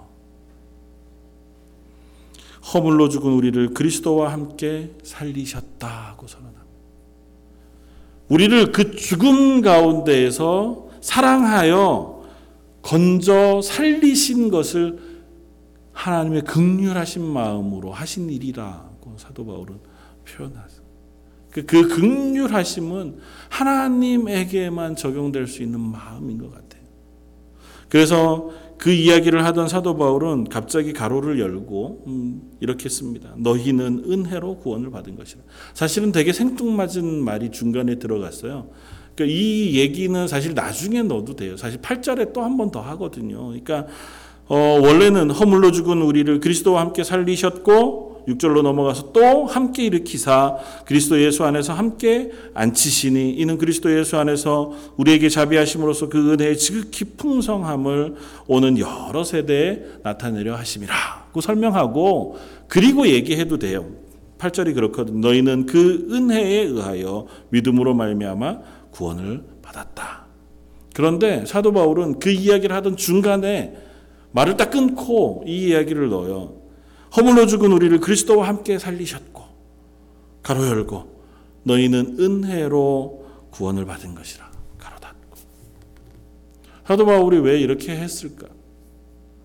허물로 2.73 3.09
죽은 3.09 3.33
우리를 3.33 3.75
그리스도와 3.75 4.33
함께 4.33 4.93
살리셨다고 5.02 6.26
선언합니다. 6.26 6.66
우리를 8.28 8.73
그 8.73 8.97
죽음 8.97 9.61
가운데에서 9.61 10.88
사랑하여 11.00 12.25
건져 12.83 13.61
살리신 13.62 14.50
것을 14.50 14.99
하나님의 15.93 16.43
극률하신 16.43 17.25
마음으로 17.25 17.93
하신 17.93 18.31
일이라고 18.31 19.16
사도 19.16 19.47
바울은 19.47 19.78
표현하죠. 20.25 20.83
그, 21.50 21.64
그 21.64 21.88
극률하심은 21.88 23.19
하나님에게만 23.49 24.97
적용될 24.97 25.47
수 25.47 25.62
있는 25.62 25.81
마음인 25.81 26.38
것 26.38 26.50
같아요. 26.50 26.65
그래서 27.88 28.50
그 28.78 28.90
이야기를 28.90 29.45
하던 29.47 29.69
사도 29.69 29.97
바울은 29.97 30.45
갑자기 30.45 30.93
가로를 30.93 31.40
열고 31.40 32.05
음, 32.07 32.43
이렇게 32.61 32.88
씁니다. 32.88 33.33
너희는 33.38 34.05
은혜로 34.07 34.59
구원을 34.59 34.90
받은 34.90 35.16
것이다. 35.16 35.43
사실은 35.73 36.12
되게 36.12 36.33
생뚱맞은 36.33 37.05
말이 37.25 37.50
중간에 37.50 37.99
들어갔어요. 37.99 38.69
그러니까 39.14 39.35
이 39.38 39.76
얘기는 39.78 40.28
사실 40.28 40.52
나중에 40.55 41.02
넣어도 41.02 41.35
돼요. 41.37 41.57
사실 41.57 41.81
8절에 41.81 42.33
또 42.35 42.43
한 42.43 42.57
번 42.59 42.71
더 42.71 42.81
하거든요. 42.83 43.47
그러니까 43.47 43.87
어, 44.49 44.57
원래는 44.57 45.31
허물로 45.31 45.73
죽은 45.73 46.02
우리를 46.02 46.38
그리스도와 46.40 46.83
함께 46.83 47.02
살리셨고 47.02 48.15
6절로 48.28 48.62
넘어가서 48.62 49.12
또 49.12 49.47
함께 49.47 49.85
일으키사 49.85 50.56
그리스도 50.85 51.21
예수 51.23 51.45
안에서 51.45 51.73
함께 51.73 52.30
앉히시니 52.54 53.33
이는 53.33 53.59
그리스도 53.59 53.97
예수 53.97 54.16
안에서 54.16 54.73
우리에게 54.97 55.28
자비하심으로써 55.28 56.09
그 56.09 56.33
은혜의 56.33 56.59
지극히 56.59 57.04
풍성함을 57.04 58.14
오는 58.47 58.78
여러 58.78 59.23
세대에 59.25 59.83
나타내려 60.02 60.56
하심이라고 60.56 61.40
설명하고 61.40 62.37
그리고 62.68 63.06
얘기해도 63.06 63.59
돼요. 63.59 63.87
8절이 64.38 64.75
그렇거든. 64.75 65.21
너희는 65.21 65.66
그 65.66 66.09
은혜에 66.11 66.62
의하여 66.64 67.26
믿음으로 67.50 67.95
말미암아 67.95 68.59
구원을 68.90 69.45
받았다. 69.62 70.26
그런데 70.95 71.45
사도 71.47 71.73
바울은 71.73 72.19
그 72.19 72.30
이야기를 72.30 72.75
하던 72.75 72.97
중간에 72.97 73.76
말을 74.32 74.56
딱 74.56 74.71
끊고 74.71 75.45
이 75.47 75.69
이야기를 75.69 76.08
넣어요. 76.10 76.66
허물로 77.14 77.47
죽은 77.47 77.73
우리를 77.73 77.99
그리스도와 78.00 78.49
함께 78.49 78.78
살리셨고 78.78 79.42
가로 80.42 80.66
열고 80.66 81.16
너희는 81.64 82.16
은혜로 82.19 83.26
구원을 83.50 83.84
받은 83.84 84.14
것이라 84.14 84.50
가로 84.78 84.99
닫고 85.00 85.36
사도 86.86 87.04
바울이 87.06 87.38
왜 87.38 87.58
이렇게 87.60 87.97
했을까? 87.97 88.47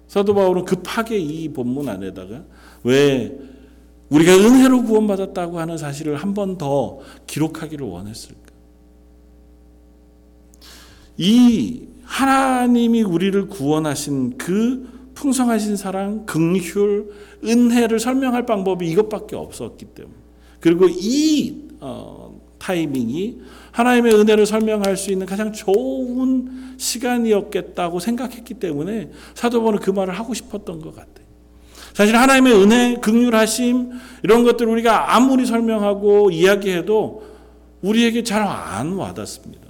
사도 0.07 0.33
바울은 0.33 0.65
급하게 0.65 1.17
이 1.17 1.49
본문 1.49 1.87
안에다가 1.89 2.43
왜 2.83 3.37
우리가 4.09 4.33
은혜로 4.35 4.83
구원받았다고 4.83 5.59
하는 5.59 5.77
사실을 5.77 6.17
한 6.17 6.33
번 6.33 6.57
더 6.57 6.99
기록하기를 7.27 7.85
원했을까? 7.87 8.41
이 11.17 11.87
하나님이 12.03 13.03
우리를 13.03 13.47
구원하신 13.47 14.37
그 14.37 15.00
풍성하신 15.21 15.75
사랑, 15.75 16.25
긍휼, 16.25 17.05
은혜를 17.45 17.99
설명할 17.99 18.47
방법이 18.47 18.87
이것밖에 18.89 19.35
없었기 19.35 19.85
때문에. 19.85 20.15
그리고 20.59 20.87
이 20.89 21.69
어, 21.79 22.41
타이밍이 22.57 23.37
하나님의 23.71 24.15
은혜를 24.15 24.47
설명할 24.47 24.97
수 24.97 25.11
있는 25.11 25.27
가장 25.27 25.53
좋은 25.53 26.75
시간이었겠다고 26.77 27.99
생각했기 27.99 28.55
때문에 28.55 29.11
사도 29.35 29.61
바울은 29.61 29.79
그 29.79 29.91
말을 29.91 30.17
하고 30.17 30.33
싶었던 30.33 30.81
것 30.81 30.95
같아요. 30.95 31.27
사실 31.93 32.15
하나님의 32.15 32.53
은혜, 32.53 32.95
긍휼하심 32.95 33.91
이런 34.23 34.43
것들 34.43 34.67
우리가 34.67 35.15
아무리 35.15 35.45
설명하고 35.45 36.31
이야기해도 36.31 37.23
우리에게 37.83 38.23
잘 38.23 38.41
안 38.41 38.93
와닿습니다. 38.93 39.60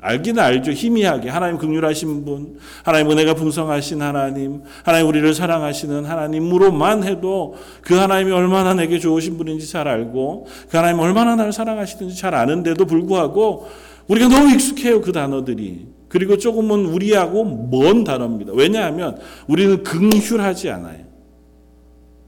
알기는 0.00 0.42
알죠. 0.42 0.72
희미하게 0.72 1.28
하나님 1.28 1.58
긍휼하신 1.58 2.24
분, 2.24 2.58
하나님 2.82 3.10
은혜가 3.10 3.34
풍성하신 3.34 4.00
하나님, 4.00 4.62
하나님 4.82 5.08
우리를 5.08 5.34
사랑하시는 5.34 6.04
하나님으로만 6.04 7.04
해도 7.04 7.54
그 7.82 7.94
하나님이 7.94 8.32
얼마나 8.32 8.72
내게 8.74 8.98
좋으신 8.98 9.36
분인지 9.36 9.70
잘 9.70 9.88
알고 9.88 10.46
그 10.70 10.76
하나님 10.76 11.00
얼마나 11.00 11.36
나를 11.36 11.52
사랑하시는지 11.52 12.16
잘 12.16 12.34
아는데도 12.34 12.86
불구하고 12.86 13.68
우리가 14.08 14.28
너무 14.28 14.52
익숙해요 14.54 15.00
그 15.00 15.12
단어들이. 15.12 15.86
그리고 16.08 16.36
조금은 16.36 16.86
우리하고 16.86 17.44
먼 17.44 18.02
단어입니다. 18.02 18.52
왜냐하면 18.54 19.18
우리는 19.46 19.82
긍휼하지 19.84 20.70
않아요. 20.70 21.04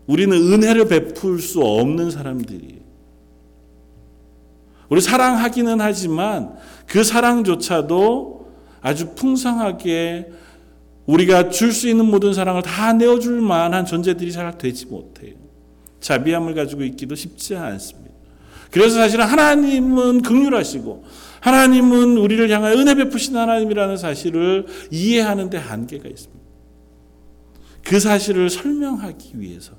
우리는 0.07 0.37
은혜를 0.37 0.87
베풀 0.87 1.41
수 1.41 1.61
없는 1.63 2.11
사람들이에요. 2.11 2.82
우리 4.93 5.01
사랑하기는 5.01 5.81
하지만 5.81 6.55
그 6.87 7.03
사랑조차도 7.03 8.53
아주 8.83 9.15
풍성하게 9.15 10.31
우리가 11.07 11.49
줄 11.49 11.73
수 11.73 11.89
있는 11.89 12.05
모든 12.05 12.35
사랑을 12.35 12.61
다 12.61 12.93
내어줄 12.93 13.41
만한 13.41 13.87
존재들이 13.87 14.31
잘 14.33 14.59
되지 14.59 14.85
못해요. 14.85 15.37
자비함을 16.01 16.55
가지고 16.55 16.83
있기도 16.85 17.15
쉽지 17.15 17.57
않습니다. 17.57 18.13
그래서 18.71 18.97
사실은 18.97 19.25
하나님은 19.25 20.21
극률하시고 20.21 21.07
하나님은 21.41 22.19
우리를 22.19 22.51
향하여 22.51 22.77
은혜 22.77 22.95
베푸신 22.95 23.35
하나님이라는 23.35 23.97
사실을 23.97 24.67
이해하는 24.91 25.49
데 25.49 25.57
한계가 25.57 26.07
있습니다. 26.07 26.45
그 27.83 27.99
사실을 27.99 28.51
설명하기 28.51 29.41
위해서 29.41 29.73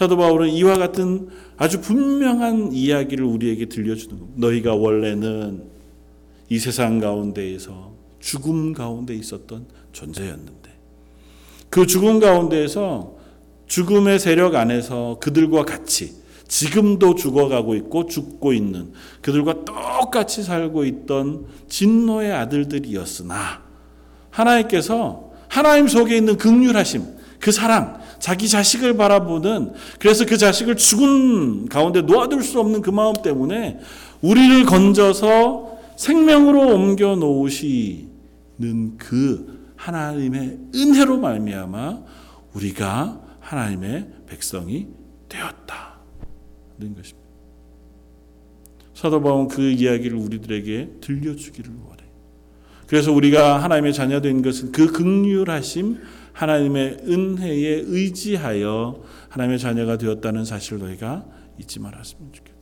사도 0.00 0.16
바울은 0.16 0.48
이와 0.48 0.78
같은 0.78 1.28
아주 1.58 1.82
분명한 1.82 2.72
이야기를 2.72 3.22
우리에게 3.22 3.66
들려주는 3.66 4.18
겁니다. 4.18 4.40
너희가 4.40 4.74
원래는 4.74 5.64
이 6.48 6.58
세상 6.58 7.00
가운데에서 7.00 7.92
죽음 8.18 8.72
가운데 8.72 9.14
있었던 9.14 9.66
존재였는데 9.92 10.70
그 11.68 11.86
죽음 11.86 12.18
가운데에서 12.18 13.14
죽음의 13.66 14.20
세력 14.20 14.54
안에서 14.54 15.18
그들과 15.20 15.66
같이 15.66 16.14
지금도 16.48 17.14
죽어가고 17.14 17.74
있고 17.74 18.06
죽고 18.06 18.54
있는 18.54 18.94
그들과 19.20 19.66
똑같이 19.66 20.42
살고 20.42 20.86
있던 20.86 21.44
진노의 21.68 22.32
아들들이었으나 22.32 23.62
하나님께서 24.30 25.30
하나님 25.46 25.88
속에 25.88 26.16
있는 26.16 26.38
극률하심, 26.38 27.04
그 27.38 27.52
사랑, 27.52 27.99
자기 28.20 28.48
자식을 28.48 28.96
바라보는 28.96 29.72
그래서 29.98 30.24
그 30.24 30.36
자식을 30.36 30.76
죽은 30.76 31.68
가운데 31.68 32.02
놓아둘 32.02 32.42
수 32.42 32.60
없는 32.60 32.82
그 32.82 32.90
마음 32.90 33.14
때문에 33.14 33.80
우리를 34.20 34.64
건져서 34.66 35.78
생명으로 35.96 36.74
옮겨 36.74 37.16
놓으시는 37.16 38.96
그 38.98 39.72
하나님의 39.76 40.58
은혜로 40.74 41.18
말미암아 41.18 41.98
우리가 42.52 43.20
하나님의 43.40 44.08
백성이 44.26 44.88
되었다는 45.28 46.94
것입니다. 46.94 47.20
사도 48.94 49.22
바울은 49.22 49.48
그 49.48 49.62
이야기를 49.62 50.16
우리들에게 50.18 50.90
들려주기를 51.00 51.72
원해. 51.88 52.02
그래서 52.86 53.12
우리가 53.12 53.62
하나님의 53.62 53.94
자녀 53.94 54.20
된 54.20 54.42
것은 54.42 54.72
그 54.72 54.88
극률하심, 54.88 55.98
하나님의 56.32 56.98
은혜에 57.06 57.84
의지하여 57.86 59.02
하나님의 59.28 59.58
자녀가 59.58 59.96
되었다는 59.96 60.44
사실을 60.44 60.78
너희가 60.80 61.24
잊지 61.58 61.80
말았으면 61.80 62.32
좋겠다. 62.32 62.58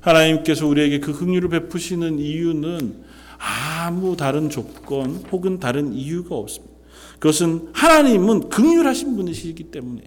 하나님께서 0.00 0.66
우리에게 0.66 1.00
그 1.00 1.12
긍휼을 1.12 1.48
베푸시는 1.48 2.18
이유는 2.18 3.04
아무 3.38 4.16
다른 4.16 4.50
조건 4.50 5.16
혹은 5.30 5.58
다른 5.58 5.92
이유가 5.92 6.34
없습니다. 6.36 6.72
그것은 7.18 7.68
하나님은 7.72 8.48
긍휼하신 8.48 9.16
분이시기 9.16 9.64
때문에 9.64 10.02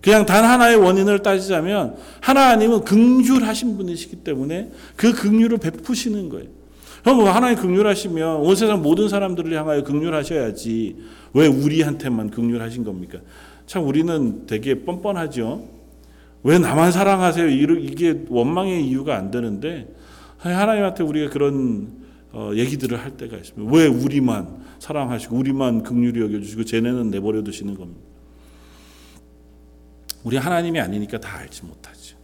그냥 0.00 0.26
단 0.26 0.44
하나의 0.44 0.76
원인을 0.76 1.22
따지자면 1.22 1.96
하나님은 2.20 2.84
긍휼하신 2.84 3.76
분이시기 3.76 4.16
때문에 4.16 4.70
그 4.96 5.12
긍휼을 5.12 5.58
베푸시는 5.58 6.28
거예요. 6.28 6.63
그럼 7.04 7.18
뭐 7.18 7.30
하나님 7.30 7.58
긍휼하시면 7.58 8.36
온 8.36 8.56
세상 8.56 8.82
모든 8.82 9.10
사람들을 9.10 9.52
향하여 9.52 9.84
긍휼하셔야지 9.84 10.96
왜 11.34 11.46
우리한테만 11.46 12.30
긍휼하신 12.30 12.82
겁니까? 12.82 13.18
참 13.66 13.86
우리는 13.86 14.46
되게 14.46 14.84
뻔뻔하죠. 14.84 15.68
왜 16.44 16.58
나만 16.58 16.92
사랑하세요? 16.92 17.48
이게 17.50 18.24
원망의 18.28 18.86
이유가 18.86 19.16
안 19.16 19.30
되는데 19.30 19.94
하나님한테 20.38 21.04
우리가 21.04 21.30
그런 21.30 22.04
어, 22.32 22.50
얘기들을 22.54 22.98
할 22.98 23.16
때가 23.18 23.36
있습니다. 23.36 23.70
왜 23.72 23.86
우리만 23.86 24.64
사랑하시고 24.78 25.36
우리만 25.36 25.82
긍휼히 25.82 26.20
여겨주시고 26.20 26.64
쟤네는 26.64 27.10
내버려 27.10 27.42
두시는 27.42 27.74
겁니다. 27.74 28.00
우리 30.24 30.38
하나님이 30.38 30.80
아니니까 30.80 31.20
다 31.20 31.38
알지 31.38 31.66
못하죠. 31.66 32.16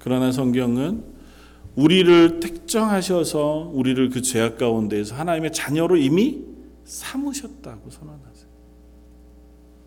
그러나 0.00 0.32
성경은 0.32 1.19
우리를 1.80 2.40
택정하셔서 2.40 3.70
우리를 3.72 4.10
그 4.10 4.20
죄악 4.20 4.58
가운데에서 4.58 5.14
하나님의 5.14 5.52
자녀로 5.52 5.96
이미 5.96 6.44
삼으셨다고 6.84 7.90
선언하세요. 7.90 8.50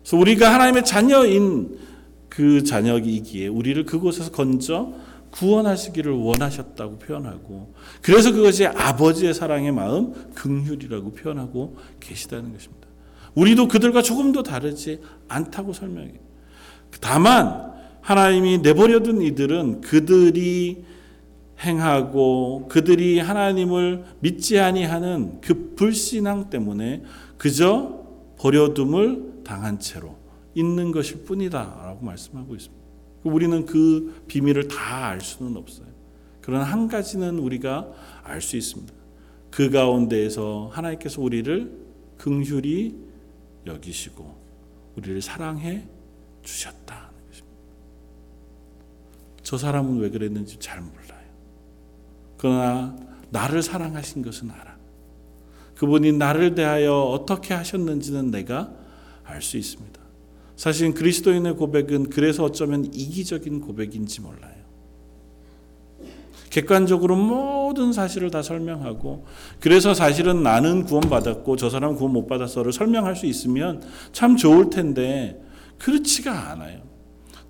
그래서 0.02 0.16
우리가 0.16 0.52
하나님의 0.52 0.84
자녀인 0.84 1.78
그 2.28 2.64
자녀이기에 2.64 3.46
우리를 3.46 3.84
그곳에서 3.86 4.32
건져 4.32 4.92
구원하시기를 5.30 6.12
원하셨다고 6.12 6.98
표현하고 6.98 7.74
그래서 8.02 8.32
그것이 8.32 8.66
아버지의 8.66 9.32
사랑의 9.32 9.70
마음 9.70 10.14
긍휼이라고 10.34 11.12
표현하고 11.12 11.76
계시다는 12.00 12.52
것입니다. 12.52 12.88
우리도 13.34 13.68
그들과 13.68 14.02
조금 14.02 14.32
더 14.32 14.42
다르지 14.42 15.00
않다고 15.28 15.72
설명해요. 15.72 16.18
다만 17.00 17.72
하나님이 18.00 18.58
내버려둔 18.58 19.22
이들은 19.22 19.80
그들이 19.80 20.84
행하고 21.64 22.68
그들이 22.68 23.18
하나님을 23.18 24.04
믿지 24.20 24.58
아니하는 24.58 25.40
그 25.40 25.74
불신앙 25.74 26.50
때문에 26.50 27.02
그저 27.38 28.04
버려둠을 28.38 29.42
당한 29.44 29.78
채로 29.78 30.16
있는 30.54 30.92
것일 30.92 31.24
뿐이다라고 31.24 32.04
말씀하고 32.04 32.54
있습니다. 32.54 32.84
우리는 33.24 33.64
그 33.66 34.22
비밀을 34.28 34.68
다 34.68 35.08
알 35.08 35.20
수는 35.20 35.56
없어요. 35.56 35.86
그러나 36.40 36.64
한 36.64 36.88
가지는 36.88 37.38
우리가 37.38 37.90
알 38.22 38.40
수 38.42 38.56
있습니다. 38.56 38.92
그 39.50 39.70
가운데에서 39.70 40.70
하나님께서 40.72 41.22
우리를 41.22 41.72
긍휼히 42.18 42.96
여기시고 43.66 44.34
우리를 44.96 45.22
사랑해 45.22 45.86
주셨다는 46.42 47.08
것입니다. 47.28 47.58
저 49.42 49.56
사람은 49.56 49.98
왜 50.00 50.10
그랬는지 50.10 50.58
잘 50.58 50.80
몰라요. 50.80 51.03
그러나 52.44 52.94
나를 53.30 53.62
사랑하신 53.62 54.20
것은 54.20 54.50
알아. 54.50 54.76
그분이 55.76 56.12
나를 56.12 56.54
대하여 56.54 56.92
어떻게 56.92 57.54
하셨는지는 57.54 58.30
내가 58.30 58.70
알 59.24 59.40
수 59.40 59.56
있습니다. 59.56 59.98
사실 60.54 60.92
그리스도인의 60.92 61.56
고백은 61.56 62.10
그래서 62.10 62.44
어쩌면 62.44 62.84
이기적인 62.84 63.62
고백인지 63.62 64.20
몰라요. 64.20 64.62
객관적으로 66.50 67.16
모든 67.16 67.94
사실을 67.94 68.30
다 68.30 68.42
설명하고 68.42 69.24
그래서 69.58 69.94
사실은 69.94 70.42
나는 70.42 70.84
구원받았고 70.84 71.56
저 71.56 71.70
사람은 71.70 71.96
구원 71.96 72.12
못 72.12 72.26
받았어를 72.26 72.74
설명할 72.74 73.16
수 73.16 73.24
있으면 73.24 73.82
참 74.12 74.36
좋을 74.36 74.68
텐데 74.68 75.42
그렇지가 75.78 76.50
않아요. 76.50 76.82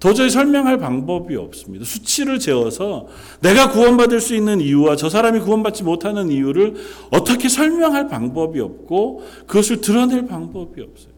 도저히 0.05 0.29
설명할 0.29 0.77
방법이 0.77 1.35
없습니다. 1.35 1.87
수치를 1.87 2.38
재어서 2.38 3.07
내가 3.40 3.71
구원받을 3.71 4.21
수 4.21 4.35
있는 4.35 4.61
이유와 4.61 4.97
저 4.97 5.09
사람이 5.09 5.40
구원받지 5.40 5.83
못하는 5.83 6.31
이유를 6.31 6.75
어떻게 7.11 7.49
설명할 7.49 8.09
방법이 8.09 8.61
없고 8.61 9.23
그것을 9.47 9.81
드러낼 9.81 10.27
방법이 10.27 10.83
없어요. 10.83 11.14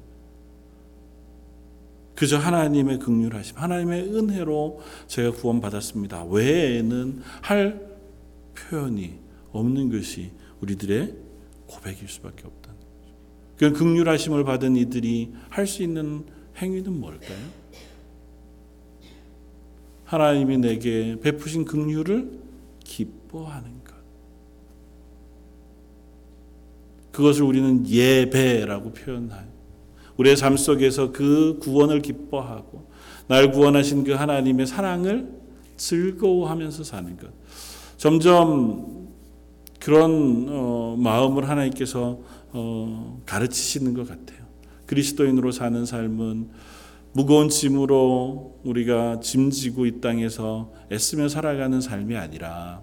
그저 2.15 2.39
하나님의 2.39 3.01
긍휼하심, 3.01 3.57
하나님의 3.57 4.03
은혜로 4.15 4.79
제가 5.09 5.33
구원받았습니다. 5.33 6.27
외에는 6.27 7.23
할 7.41 7.89
표현이 8.55 9.15
없는 9.51 9.91
것이 9.91 10.31
우리들의 10.61 11.13
고백일 11.67 12.09
수밖에 12.09 12.45
없다는 12.47 12.79
거죠. 12.79 13.15
그 13.59 13.73
긍휼하심을 13.73 14.45
받은 14.45 14.77
이들이 14.77 15.33
할 15.49 15.67
수 15.67 15.83
있는 15.83 16.25
행위는 16.59 17.01
뭘까요? 17.01 17.66
하나님이 20.07 20.59
내게 20.59 21.17
베푸신 21.21 21.65
긍휼을 21.65 22.31
기뻐하는 22.83 23.85
것. 23.85 23.95
그것을 27.11 27.43
우리는 27.43 27.87
예배라고 27.87 28.93
표현하요. 28.93 29.47
우리의 30.17 30.37
삶 30.37 30.57
속에서 30.57 31.13
그 31.13 31.59
구원을 31.61 32.01
기뻐하고 32.01 32.89
날 33.27 33.51
구원하신 33.51 34.05
그 34.05 34.13
하나님의 34.13 34.67
사랑을 34.67 35.29
즐거워하면서 35.77 36.85
사는 36.85 37.17
것. 37.17 37.29
점점 37.97 39.09
그런 39.81 40.47
어, 40.49 40.97
마음을 40.99 41.49
하나님께서 41.49 42.21
어, 42.53 43.23
가르치시는 43.27 43.95
것 43.95 44.09
같아요. 44.09 44.47
그리스도인으로 44.87 45.51
사는 45.53 45.85
삶은 45.85 46.49
무거운 47.17 47.49
짐으로 47.49 48.61
우리가 48.63 49.21
짐지고 49.21 49.87
이 49.87 50.03
땅에서 50.03 50.71
애쓰며 50.93 51.31
살아가는 51.31 51.81
삶이 51.81 52.15
아니라 52.15 52.83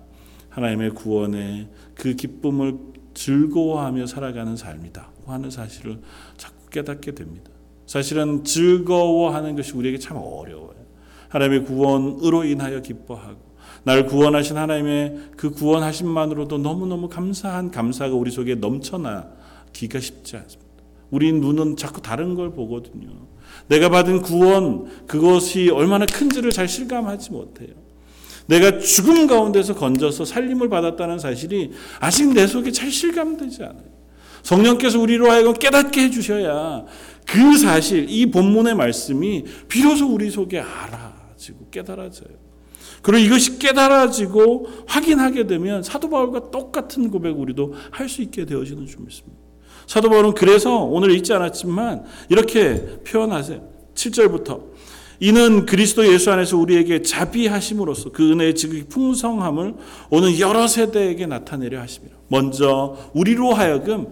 하나님의 0.50 0.96
구원에 0.96 1.70
그 1.94 2.16
기쁨을 2.16 2.80
즐거워하며 3.14 4.08
살아가는 4.08 4.56
삶이다 4.56 5.12
하는 5.28 5.52
사실을 5.52 6.00
자꾸 6.36 6.68
깨닫게 6.72 7.12
됩니다. 7.12 7.52
사실은 7.86 8.44
즐거워하는 8.44 9.56
것이 9.56 9.74
우리에게 9.74 10.00
참 10.00 10.18
어려워요. 10.18 10.84
하나님의 11.30 11.66
구원으로 11.66 12.44
인하여 12.44 12.82
기뻐하고 12.82 13.54
날 13.84 14.08
구원하신 14.08 14.58
하나님의 14.58 15.30
그 15.38 15.52
구원하심만으로도 15.52 16.58
너무너무 16.58 17.08
감사한 17.08 17.70
감사가 17.70 18.16
우리 18.16 18.32
속에 18.32 18.56
넘쳐나기가 18.56 20.00
쉽지 20.00 20.38
않습니다. 20.38 20.73
우리 21.14 21.32
눈은 21.32 21.78
자꾸 21.78 22.02
다른 22.02 22.34
걸 22.34 22.54
보거든요. 22.54 23.12
내가 23.68 23.90
받은 23.90 24.24
구원 24.24 25.06
그것이 25.06 25.70
얼마나 25.70 26.08
큰지를 26.08 26.50
잘 26.50 26.68
실감하지 26.68 27.32
못해요. 27.32 27.70
내가 28.48 28.80
죽음 28.80 29.28
가운데서 29.28 29.76
건져서 29.76 30.26
살림을 30.26 30.70
받았다는 30.70 31.20
사실이 31.20 31.70
아직 32.00 32.34
내 32.34 32.48
속에 32.48 32.72
잘 32.72 32.90
실감되지 32.90 33.62
않아요. 33.62 33.94
성령께서 34.42 35.00
우리로 35.00 35.30
하여금 35.30 35.54
깨닫게 35.54 36.02
해주셔야 36.02 36.86
그 37.28 37.58
사실, 37.60 38.08
이 38.10 38.26
본문의 38.32 38.74
말씀이 38.74 39.46
비로소 39.68 40.12
우리 40.12 40.32
속에 40.32 40.60
알아지고 40.60 41.70
깨달아져요. 41.70 42.36
그리고 43.04 43.24
이것이 43.24 43.60
깨달아지고 43.60 44.68
확인하게 44.88 45.46
되면 45.46 45.84
사도 45.84 46.10
바울과 46.10 46.50
똑같은 46.50 47.12
고백 47.12 47.40
우리도 47.40 47.76
할 47.92 48.10
수 48.10 48.24
있게 48.24 48.46
되어지는 48.46 48.88
줄 48.88 49.02
믿습니다. 49.02 49.43
사도 49.88 50.10
바울은 50.10 50.34
그래서 50.34 50.84
오늘 50.84 51.12
읽지 51.12 51.34
않았지만 51.34 52.04
이렇게 52.30 53.00
표현하세요. 53.04 53.62
7절부터 53.96 54.74
이는 55.20 55.66
그리스도 55.66 56.12
예수 56.12 56.32
안에서 56.32 56.58
우리에게 56.58 57.02
자비하심으로써 57.02 58.12
그 58.12 58.32
은혜의 58.32 58.56
지극히 58.56 58.84
풍성함을 58.84 59.76
오는 60.10 60.40
여러 60.40 60.68
세대에게 60.68 61.28
나타내려 61.28 61.80
하십니다. 61.80 62.18
먼저 62.28 62.98
우리로 63.14 63.54
하여금 63.54 64.08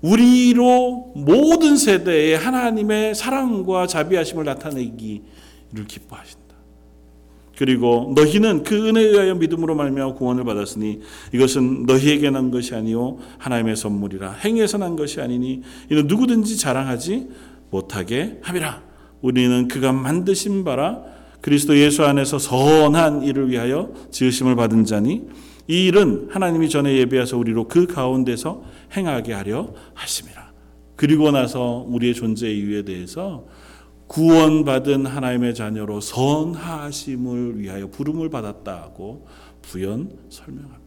우리로 0.00 1.12
모든 1.14 1.76
세대에 1.76 2.34
하나님의 2.34 3.14
사랑과 3.14 3.86
자비하심을 3.86 4.44
나타내기를 4.44 5.86
기뻐하신다. 5.86 6.45
그리고 7.56 8.12
너희는 8.14 8.62
그 8.64 8.88
은혜에 8.88 9.04
의하여 9.04 9.34
믿음으로 9.34 9.74
말미암아 9.74 10.14
구원을 10.14 10.44
받았으니 10.44 11.00
이것은 11.32 11.86
너희에게 11.86 12.30
난 12.30 12.50
것이 12.50 12.74
아니요 12.74 13.18
하나님의 13.38 13.76
선물이라 13.76 14.32
행위에서 14.44 14.78
난 14.78 14.94
것이 14.94 15.20
아니니 15.20 15.62
이는 15.90 16.06
누구든지 16.06 16.58
자랑하지 16.58 17.28
못하게 17.70 18.38
함이라. 18.42 18.82
우리는 19.22 19.68
그가 19.68 19.92
만드신 19.92 20.64
바라 20.64 21.02
그리스도 21.40 21.78
예수 21.78 22.04
안에서 22.04 22.38
선한 22.38 23.22
일을 23.22 23.50
위하여 23.50 23.92
지으심을 24.10 24.56
받은 24.56 24.84
자니 24.84 25.24
이 25.68 25.86
일은 25.86 26.28
하나님이 26.30 26.68
전에 26.68 26.96
예비하서 26.96 27.38
우리로 27.38 27.68
그 27.68 27.86
가운데서 27.86 28.62
행하게 28.96 29.32
하려 29.32 29.72
하심이라. 29.94 30.52
그리고 30.94 31.30
나서 31.30 31.84
우리의 31.88 32.14
존재 32.14 32.50
이유에 32.50 32.82
대해서 32.82 33.46
구원받은 34.06 35.06
하나님의 35.06 35.54
자녀로 35.54 36.00
선하심을 36.00 37.58
위하여 37.58 37.88
부름을 37.88 38.30
받았다고 38.30 39.26
부연 39.62 40.18
설명합니다. 40.28 40.86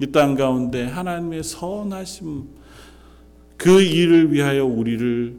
이 0.00 0.06
땅 0.12 0.34
가운데 0.34 0.84
하나님의 0.84 1.42
선하심 1.42 2.44
그 3.56 3.82
일을 3.82 4.32
위하여 4.32 4.64
우리를 4.64 5.36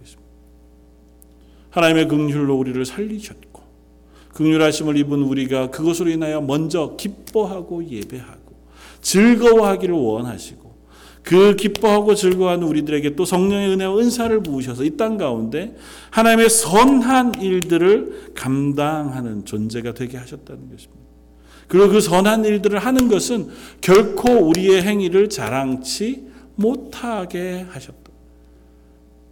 것입니다. 0.00 0.20
하나님의 1.70 2.08
긍휼로 2.08 2.56
우리를 2.56 2.84
살리셨고 2.84 3.62
긍휼하심을 4.34 4.96
입은 4.96 5.22
우리가 5.22 5.70
그것으로 5.70 6.10
인하여 6.10 6.40
먼저 6.40 6.96
기뻐하고 6.96 7.86
예배하고 7.86 8.40
즐거워하기를 9.02 9.94
원하시고 9.94 10.69
그 11.22 11.54
기뻐하고 11.54 12.14
즐거워하는 12.14 12.66
우리들에게 12.66 13.14
또 13.14 13.24
성령의 13.24 13.70
은혜와 13.70 13.98
은사를 13.98 14.42
부으셔서 14.42 14.84
이 14.84 14.96
땅 14.96 15.16
가운데 15.16 15.76
하나님의 16.10 16.48
선한 16.50 17.40
일들을 17.40 18.32
감당하는 18.34 19.44
존재가 19.44 19.94
되게 19.94 20.16
하셨다는 20.16 20.70
것입니다. 20.70 21.00
그리고 21.68 21.88
그 21.88 22.00
선한 22.00 22.44
일들을 22.44 22.78
하는 22.78 23.08
것은 23.08 23.48
결코 23.80 24.32
우리의 24.32 24.82
행위를 24.82 25.28
자랑치 25.28 26.24
못하게 26.56 27.66
하셨다. 27.70 28.10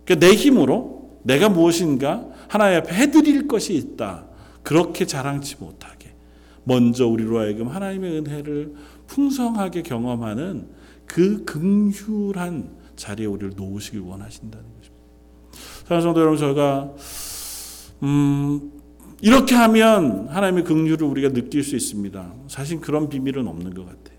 그러니까 0.05 0.27
내 0.27 0.35
힘으로 0.35 1.19
내가 1.25 1.49
무엇인가 1.49 2.27
하나님 2.49 2.79
앞에 2.79 2.95
해드릴 2.95 3.49
것이 3.49 3.75
있다. 3.75 4.25
그렇게 4.63 5.05
자랑치 5.05 5.57
못하게 5.59 6.13
먼저 6.65 7.07
우리로 7.07 7.41
하여금 7.41 7.69
하나님의 7.69 8.19
은혜를 8.19 8.75
풍성하게 9.07 9.83
경험하는 9.83 10.67
그 11.09 11.45
긍휼한 11.45 12.77
자리에 12.97 13.27
우리를 13.27 13.55
놓으시길 13.57 14.01
원하신다는 14.01 14.65
것입니다. 14.65 14.99
사랑하는 15.85 16.03
성도 16.03 16.21
여러분, 16.21 16.39
저희가 16.39 16.95
음, 18.03 18.71
이렇게 19.21 19.55
하면 19.55 20.29
하나님의 20.29 20.65
긍휼을 20.65 21.03
우리가 21.03 21.31
느낄 21.31 21.65
수 21.65 21.75
있습니다. 21.75 22.35
사실 22.47 22.81
그런 22.81 23.09
비밀은 23.09 23.49
없는 23.49 23.75
것 23.75 23.85
같아요. 23.87 24.19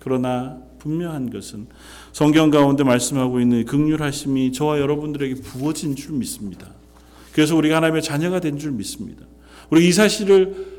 그러나 0.00 0.58
분명한 0.78 1.30
것은 1.30 1.66
성경 2.12 2.50
가운데 2.50 2.84
말씀하고 2.84 3.40
있는 3.40 3.64
긍휼하심이 3.64 4.52
저와 4.52 4.80
여러분들에게 4.80 5.36
부어진 5.36 5.96
줄 5.96 6.12
믿습니다. 6.16 6.68
그래서 7.32 7.56
우리가 7.56 7.76
하나님의 7.76 8.02
자녀가 8.02 8.40
된 8.40 8.58
줄 8.58 8.72
믿습니다. 8.72 9.24
우리 9.70 9.88
이 9.88 9.92
사실을 9.92 10.78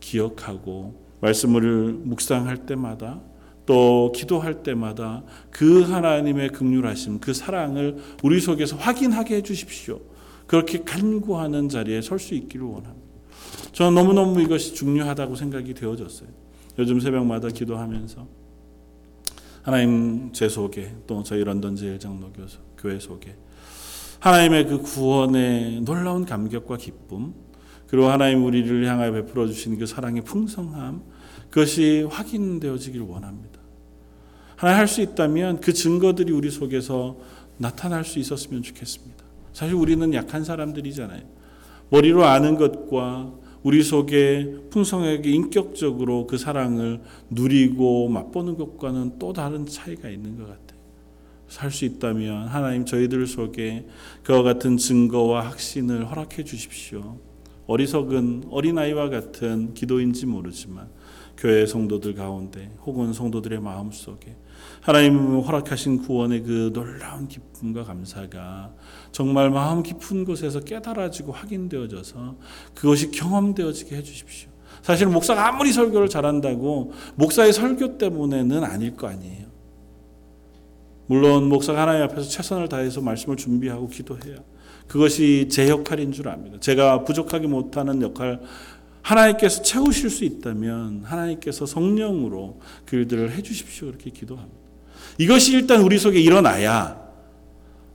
기억하고 0.00 1.06
말씀을 1.20 1.92
묵상할 2.04 2.66
때마다 2.66 3.20
또 3.66 4.12
기도할 4.14 4.62
때마다 4.62 5.22
그 5.50 5.82
하나님의 5.82 6.50
긍휼하심, 6.50 7.18
그 7.18 7.34
사랑을 7.34 7.98
우리 8.22 8.40
속에서 8.40 8.76
확인하게 8.76 9.36
해 9.36 9.42
주십시오. 9.42 10.00
그렇게 10.46 10.84
간구하는 10.84 11.68
자리에 11.68 12.00
설 12.00 12.20
수 12.20 12.34
있기를 12.34 12.64
원합니다. 12.64 13.06
저는 13.72 13.94
너무너무 13.94 14.40
이것이 14.40 14.74
중요하다고 14.74 15.34
생각이 15.34 15.74
되어졌어요. 15.74 16.28
요즘 16.78 17.00
새벽마다 17.00 17.48
기도하면서 17.48 18.26
하나님 19.62 20.32
제 20.32 20.48
속에 20.48 20.94
또 21.06 21.22
저희 21.24 21.42
런던 21.42 21.74
제일장로 21.74 22.30
교회 22.78 22.98
속에 23.00 23.34
하나님의 24.20 24.66
그 24.66 24.78
구원의 24.78 25.80
놀라운 25.80 26.24
감격과 26.24 26.76
기쁨 26.76 27.34
그리고 27.88 28.06
하나님 28.06 28.44
우리를 28.44 28.86
향하여 28.86 29.12
베풀어 29.12 29.46
주신 29.46 29.78
그 29.78 29.86
사랑의 29.86 30.22
풍성함 30.22 31.02
그것이 31.50 32.06
확인되어지길 32.10 33.00
원합니다. 33.02 33.60
하나 34.56 34.76
할 34.76 34.88
수 34.88 35.00
있다면 35.02 35.60
그 35.60 35.72
증거들이 35.72 36.32
우리 36.32 36.50
속에서 36.50 37.16
나타날 37.58 38.04
수 38.04 38.18
있었으면 38.18 38.62
좋겠습니다. 38.62 39.24
사실 39.52 39.74
우리는 39.74 40.12
약한 40.14 40.44
사람들이잖아요. 40.44 41.22
머리로 41.90 42.24
아는 42.24 42.56
것과 42.56 43.32
우리 43.62 43.82
속에 43.82 44.54
풍성하게 44.70 45.30
인격적으로 45.30 46.26
그 46.26 46.38
사랑을 46.38 47.00
누리고 47.30 48.08
맛보는 48.08 48.56
것과는 48.56 49.18
또 49.18 49.32
다른 49.32 49.66
차이가 49.66 50.08
있는 50.08 50.36
것 50.36 50.44
같아요. 50.44 50.80
살수 51.48 51.84
있다면 51.84 52.48
하나님 52.48 52.84
저희들 52.84 53.26
속에 53.26 53.86
그와 54.22 54.42
같은 54.42 54.76
증거와 54.76 55.46
확신을 55.46 56.10
허락해 56.10 56.44
주십시오. 56.44 57.18
어리석은 57.66 58.44
어린아이와 58.50 59.10
같은 59.10 59.74
기도인지 59.74 60.26
모르지만 60.26 60.88
교회 61.36 61.66
성도들 61.66 62.14
가운데 62.14 62.70
혹은 62.84 63.12
성도들의 63.12 63.60
마음 63.60 63.90
속에 63.90 64.36
하나님 64.80 65.40
허락하신 65.40 65.98
구원의 65.98 66.42
그 66.42 66.70
놀라운 66.72 67.28
기쁨과 67.28 67.84
감사가 67.84 68.72
정말 69.12 69.50
마음 69.50 69.82
깊은 69.82 70.24
곳에서 70.24 70.60
깨달아지고 70.60 71.32
확인되어져서 71.32 72.36
그것이 72.74 73.10
경험되어지게 73.10 73.96
해주십시오. 73.96 74.50
사실 74.82 75.06
목사가 75.08 75.48
아무리 75.48 75.72
설교를 75.72 76.08
잘한다고 76.08 76.92
목사의 77.16 77.52
설교 77.52 77.98
때문에는 77.98 78.64
아닐 78.64 78.96
거 78.96 79.08
아니에요. 79.08 79.46
물론 81.06 81.48
목사가 81.48 81.82
하나님 81.82 82.02
앞에서 82.02 82.28
최선을 82.28 82.68
다해서 82.68 83.00
말씀을 83.00 83.36
준비하고 83.36 83.88
기도해야 83.88 84.38
그것이 84.88 85.48
제 85.50 85.68
역할인 85.68 86.12
줄 86.12 86.28
압니다. 86.28 86.58
제가 86.60 87.04
부족하게 87.04 87.46
못하는 87.46 88.02
역할 88.02 88.40
하나님께서 89.06 89.62
채우실 89.62 90.10
수 90.10 90.24
있다면 90.24 91.04
하나님께서 91.04 91.64
성령으로 91.64 92.60
그 92.84 92.96
일들을 92.96 93.30
해 93.30 93.40
주십시오. 93.42 93.86
그렇게 93.86 94.10
기도합니다. 94.10 94.56
이것이 95.18 95.52
일단 95.52 95.82
우리 95.82 95.98
속에 95.98 96.20
일어나야 96.20 97.06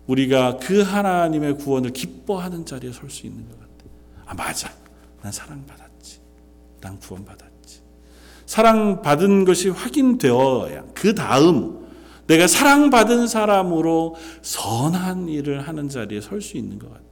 우리가 0.07 0.57
그 0.57 0.81
하나님의 0.81 1.57
구원을 1.57 1.91
기뻐하는 1.91 2.65
자리에 2.65 2.93
설 2.93 3.09
수 3.09 3.27
있는 3.27 3.43
것 3.47 3.59
같아요. 3.59 3.91
아, 4.25 4.33
맞아. 4.33 4.71
난 5.21 5.31
사랑받았지. 5.31 6.19
난 6.79 6.97
구원받았지. 6.99 7.81
사랑받은 8.45 9.45
것이 9.45 9.69
확인되어야 9.69 10.85
그 10.93 11.13
다음 11.13 11.87
내가 12.27 12.47
사랑받은 12.47 13.27
사람으로 13.27 14.15
선한 14.41 15.27
일을 15.27 15.67
하는 15.67 15.89
자리에 15.89 16.21
설 16.21 16.41
수 16.41 16.55
있는 16.57 16.79
것 16.79 16.87
같아요. 16.89 17.10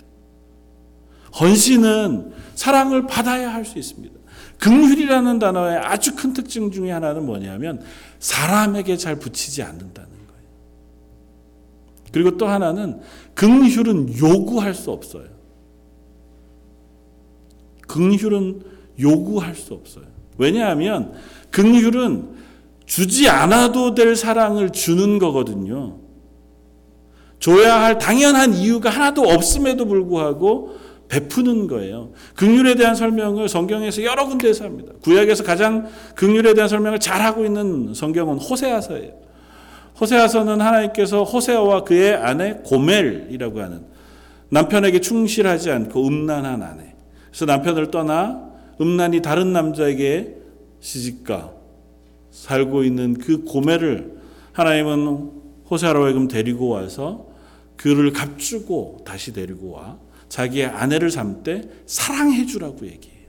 헌신은 1.40 2.34
사랑을 2.56 3.08
받아야 3.08 3.54
할 3.54 3.66
수 3.66 3.78
있습니다. 3.78 4.20
긍휼이라는 4.60 5.40
단어의 5.40 5.78
아주 5.78 6.16
큰 6.16 6.34
특징 6.34 6.72
중에 6.72 6.92
하나는 6.92 7.26
뭐냐면 7.26 7.82
사람에게 8.20 8.98
잘 8.98 9.18
붙이지 9.18 9.64
않는다는 9.64 10.10
거예요. 10.10 10.44
그리고 12.12 12.38
또 12.38 12.48
하나는 12.48 13.00
긍휼은 13.36 14.18
요구할 14.18 14.74
수 14.74 14.92
없어요. 14.92 15.28
긍휼은 17.88 18.62
요구할 19.00 19.56
수 19.56 19.74
없어요. 19.74 20.06
왜냐하면 20.38 21.14
긍휼은 21.52 22.38
주지 22.86 23.30
않아도 23.30 23.96
될 23.96 24.16
사랑을 24.16 24.72
주는 24.72 25.20
거거든요. 25.20 25.98
줘야 27.40 27.82
할 27.82 27.98
당연한 27.98 28.54
이유가 28.54 28.90
하나도 28.90 29.22
없음에도 29.22 29.86
불구하고 29.86 30.76
베푸는 31.10 31.68
거예요. 31.68 32.12
긍휼에 32.36 32.76
대한 32.76 32.96
설명을 32.96 33.50
성경에서 33.50 34.04
여러 34.04 34.26
군데에서 34.28 34.66
합니다. 34.66 34.94
구약에서 35.02 35.44
가장 35.44 35.90
긍휼에 36.16 36.54
대한 36.54 36.70
설명을 36.70 37.00
잘하고 37.00 37.44
있는 37.44 37.94
성경은 37.94 38.38
호세아서예요. 38.38 39.12
호세아서는 40.00 40.62
하나님께서 40.62 41.24
호세아와 41.24 41.84
그의 41.84 42.16
아내 42.16 42.54
고멜이라고 42.64 43.60
하는 43.60 43.84
남편에게 44.50 45.02
충실하지 45.02 45.72
않고 45.72 46.08
음란한 46.08 46.64
아내. 46.64 46.94
그래서 47.30 47.46
남편을 47.46 47.92
떠나 47.92 48.48
음란이 48.80 49.22
다른 49.22 49.52
남자에게 49.52 50.36
시집가 50.80 51.52
살고 52.32 52.84
있는 52.84 53.16
그 53.16 53.44
고멜을 53.44 54.20
하나님은 54.54 55.32
호세아로 55.70 56.06
하여금 56.06 56.28
데리고 56.28 56.70
와서 56.70 57.28
그를 57.76 58.14
값주고 58.14 59.00
다시 59.06 59.34
데리고 59.34 59.72
와 59.72 59.98
자기의 60.30 60.68
아내를 60.68 61.12
삼때 61.12 61.64
사랑해 61.86 62.46
주라고 62.46 62.86
얘기해요. 62.86 63.20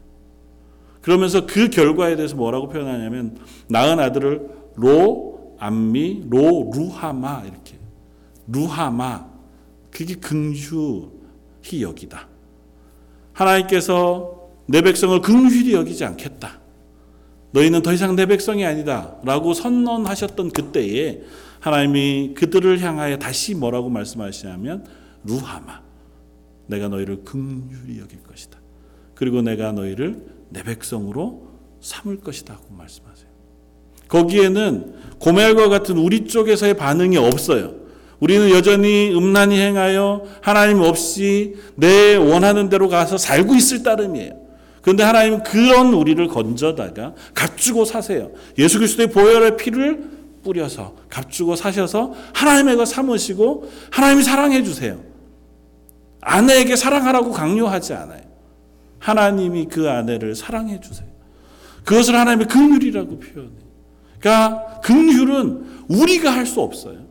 그러면서 1.00 1.46
그 1.46 1.70
결과에 1.70 2.14
대해서 2.14 2.36
뭐라고 2.36 2.68
표현하냐면 2.68 3.38
낳은 3.68 3.98
아들을 3.98 4.48
로 4.76 5.56
암미 5.58 6.26
로 6.28 6.70
루하마 6.74 7.44
이렇게 7.44 7.78
루하마 8.46 9.26
그게 9.90 10.14
긍휼히 10.14 11.82
여기다. 11.82 12.28
하나님께서 13.32 14.50
내 14.66 14.82
백성을 14.82 15.20
긍휼히 15.20 15.72
여기지 15.72 16.04
않겠다. 16.04 16.60
너희는 17.52 17.82
더 17.82 17.92
이상 17.92 18.14
내 18.14 18.26
백성이 18.26 18.64
아니다라고 18.64 19.54
선언하셨던 19.54 20.50
그때에 20.50 21.22
하나님이 21.58 22.34
그들을 22.34 22.80
향하여 22.80 23.18
다시 23.18 23.54
뭐라고 23.54 23.88
말씀하시냐면 23.88 24.86
루하마 25.24 25.89
내가 26.70 26.88
너희를 26.88 27.24
긍휼히 27.24 28.00
여길 28.00 28.22
것이다. 28.22 28.58
그리고 29.14 29.42
내가 29.42 29.72
너희를 29.72 30.24
내 30.48 30.62
백성으로 30.62 31.48
삼을 31.80 32.20
것이다 32.20 32.54
하고 32.54 32.74
말씀하세요. 32.74 33.28
거기에는 34.08 34.94
고멜과 35.18 35.68
같은 35.68 35.98
우리 35.98 36.26
쪽에서의 36.26 36.74
반응이 36.74 37.16
없어요. 37.16 37.74
우리는 38.18 38.50
여전히 38.50 39.12
음란히 39.14 39.58
행하여 39.58 40.24
하나님 40.42 40.80
없이 40.80 41.56
내 41.76 42.16
원하는 42.16 42.68
대로 42.68 42.88
가서 42.88 43.18
살고 43.18 43.54
있을 43.54 43.82
따름이에요. 43.82 44.38
그런데 44.82 45.02
하나님은 45.02 45.42
그런 45.42 45.92
우리를 45.92 46.26
건져다가 46.28 47.14
값주고 47.34 47.84
사세요. 47.84 48.30
예수 48.58 48.78
그리스도의 48.78 49.10
보혈의 49.10 49.56
피를 49.56 50.02
뿌려서 50.42 50.96
값주고 51.08 51.56
사셔서 51.56 52.14
하나님의 52.34 52.76
거 52.76 52.84
삼으시고 52.84 53.70
하나님이 53.90 54.22
사랑해 54.22 54.62
주세요. 54.62 55.09
아내에게 56.20 56.76
사랑하라고 56.76 57.32
강요하지 57.32 57.94
않아요. 57.94 58.22
하나님이 58.98 59.66
그 59.66 59.88
아내를 59.88 60.34
사랑해 60.34 60.80
주세요. 60.80 61.08
그것을 61.84 62.14
하나님의 62.14 62.46
긍휼이라고 62.48 63.18
표현해요. 63.18 63.70
그러니까 64.20 64.80
긍휼은 64.80 65.84
우리가 65.88 66.30
할 66.30 66.46
수 66.46 66.60
없어요. 66.60 67.06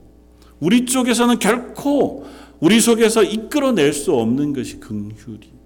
우리 0.60 0.86
쪽에서는 0.86 1.40
결코 1.40 2.26
우리 2.60 2.80
속에서 2.80 3.24
이끌어낼 3.24 3.94
수 3.94 4.14
없는 4.14 4.54
것이 4.54 4.80
긍휼이. 4.80 5.60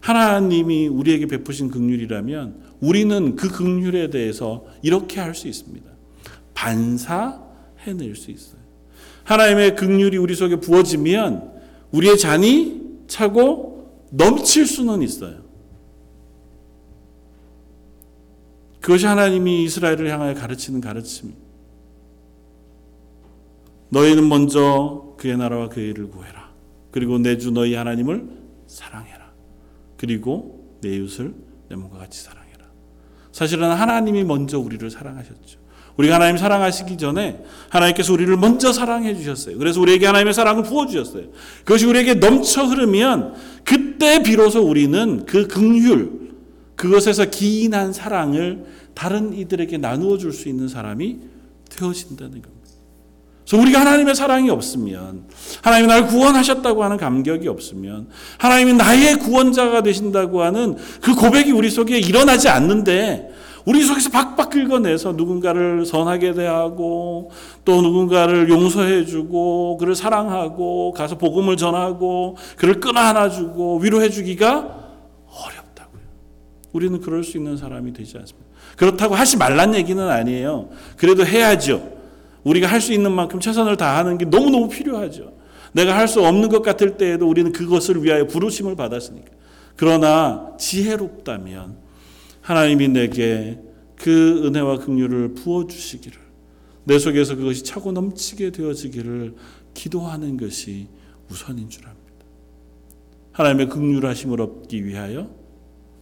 하나님이 0.00 0.88
우리에게 0.88 1.26
베푸신 1.26 1.70
긍휼이라면 1.70 2.70
우리는 2.80 3.36
그 3.36 3.48
긍휼에 3.48 4.10
대해서 4.10 4.64
이렇게 4.82 5.20
할 5.20 5.34
수 5.34 5.48
있습니다. 5.48 5.90
반사해낼 6.54 8.14
수 8.16 8.30
있어요. 8.30 8.59
하나님의 9.24 9.76
긍휼이 9.76 10.16
우리 10.16 10.34
속에 10.34 10.56
부어지면 10.56 11.60
우리의 11.92 12.18
잔이 12.18 12.80
차고 13.06 14.08
넘칠 14.10 14.66
수는 14.66 15.02
있어요. 15.02 15.40
그것이 18.80 19.06
하나님이 19.06 19.64
이스라엘을 19.64 20.08
향하여 20.10 20.34
가르치는 20.34 20.80
가르침입니다. 20.80 21.40
너희는 23.90 24.28
먼저 24.28 25.14
그의 25.18 25.36
나라와 25.36 25.68
그의 25.68 25.90
일을 25.90 26.08
구해라. 26.10 26.50
그리고 26.90 27.18
내 27.18 27.36
주 27.38 27.50
너희 27.50 27.74
하나님을 27.74 28.28
사랑해라. 28.66 29.32
그리고 29.96 30.76
내 30.80 30.96
이웃을 30.96 31.34
내 31.68 31.76
몸과 31.76 31.98
같이 31.98 32.22
사랑해라. 32.22 32.64
사실은 33.32 33.70
하나님이 33.70 34.24
먼저 34.24 34.58
우리를 34.58 34.88
사랑하셨죠. 34.90 35.59
우리가 36.00 36.14
하나님 36.14 36.36
사랑하시기 36.38 36.96
전에 36.96 37.42
하나님께서 37.68 38.12
우리를 38.12 38.34
먼저 38.36 38.72
사랑해 38.72 39.14
주셨어요. 39.14 39.58
그래서 39.58 39.80
우리에게 39.80 40.06
하나님의 40.06 40.32
사랑을 40.32 40.62
부어 40.62 40.86
주셨어요. 40.86 41.24
그것이 41.64 41.84
우리에게 41.86 42.14
넘쳐 42.14 42.64
흐르면 42.64 43.34
그때 43.64 44.22
비로소 44.22 44.62
우리는 44.62 45.26
그 45.26 45.46
긍휼 45.46 46.08
그것에서 46.76 47.26
기인한 47.26 47.92
사랑을 47.92 48.64
다른 48.94 49.34
이들에게 49.34 49.76
나누어 49.78 50.16
줄 50.16 50.32
수 50.32 50.48
있는 50.48 50.68
사람이 50.68 51.18
되어진다는 51.68 52.32
겁니다. 52.32 52.50
그래서 53.46 53.62
우리가 53.62 53.80
하나님의 53.80 54.14
사랑이 54.14 54.48
없으면 54.48 55.24
하나님이 55.62 55.88
나를 55.88 56.06
구원하셨다고 56.06 56.82
하는 56.82 56.96
감격이 56.96 57.48
없으면 57.48 58.08
하나님이 58.38 58.74
나의 58.74 59.18
구원자가 59.18 59.82
되신다고 59.82 60.42
하는 60.42 60.76
그 61.02 61.14
고백이 61.14 61.50
우리 61.50 61.68
속에 61.68 61.98
일어나지 61.98 62.48
않는데 62.48 63.30
우리 63.66 63.82
속에서 63.82 64.10
박박 64.10 64.50
긁어내서 64.50 65.12
누군가를 65.12 65.84
선하게 65.84 66.32
대하고 66.32 67.30
또 67.64 67.82
누군가를 67.82 68.48
용서해주고 68.48 69.76
그를 69.78 69.94
사랑하고 69.94 70.92
가서 70.92 71.18
복음을 71.18 71.56
전하고 71.56 72.36
그를 72.56 72.80
끌어안아주고 72.80 73.78
위로해주기가 73.78 74.80
우리는 76.72 77.00
그럴 77.00 77.24
수 77.24 77.36
있는 77.36 77.56
사람이 77.56 77.92
되지 77.92 78.16
않습니다. 78.18 78.48
그렇다고 78.76 79.14
하지 79.14 79.36
말란 79.36 79.74
얘기는 79.74 80.02
아니에요. 80.08 80.68
그래도 80.96 81.26
해야죠. 81.26 81.98
우리가 82.44 82.66
할 82.68 82.80
수 82.80 82.92
있는 82.92 83.12
만큼 83.12 83.40
최선을 83.40 83.76
다하는 83.76 84.18
게 84.18 84.24
너무너무 84.24 84.68
필요하죠. 84.68 85.32
내가 85.72 85.96
할 85.96 86.08
수 86.08 86.24
없는 86.24 86.48
것 86.48 86.62
같을 86.62 86.96
때에도 86.96 87.28
우리는 87.28 87.52
그것을 87.52 88.02
위하여 88.02 88.26
부르심을 88.26 88.76
받았으니까. 88.76 89.30
그러나 89.76 90.52
지혜롭다면 90.58 91.76
하나님이 92.40 92.88
내게 92.88 93.58
그 93.96 94.46
은혜와 94.46 94.78
긍휼을 94.78 95.34
부어 95.34 95.66
주시기를 95.66 96.18
내 96.84 96.98
속에서 96.98 97.36
그것이 97.36 97.64
차고 97.64 97.92
넘치게 97.92 98.50
되어지기를 98.50 99.34
기도하는 99.74 100.36
것이 100.36 100.88
우선인 101.30 101.68
줄 101.68 101.86
압니다. 101.86 102.00
하나님의 103.32 103.68
긍휼하심을 103.68 104.40
얻기 104.40 104.84
위하여 104.84 105.30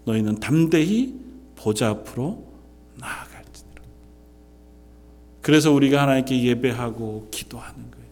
너희는 0.05 0.37
담대히 0.41 1.15
보좌 1.57 1.89
앞으로 1.89 2.47
나아갈지니라. 2.99 3.83
그래서 5.43 5.73
우리가 5.73 6.03
하나님께 6.03 6.43
예배하고 6.45 7.29
기도하는 7.31 7.91
거예요. 7.91 8.09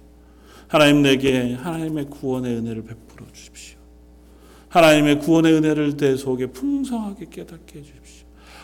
하나님 0.69 1.03
내게 1.03 1.55
하나님의 1.55 2.11
구원의 2.11 2.57
은혜를 2.57 2.83
베풀어 2.83 3.27
주십시오. 3.33 3.79
하나님의 4.69 5.21
구원의 5.21 5.55
은혜를 5.55 5.97
내 5.97 6.17
속에 6.17 6.47
풍성하게 6.49 7.27
깨닫게 7.31 7.79
해 7.79 7.83
주십시오. 7.83 8.16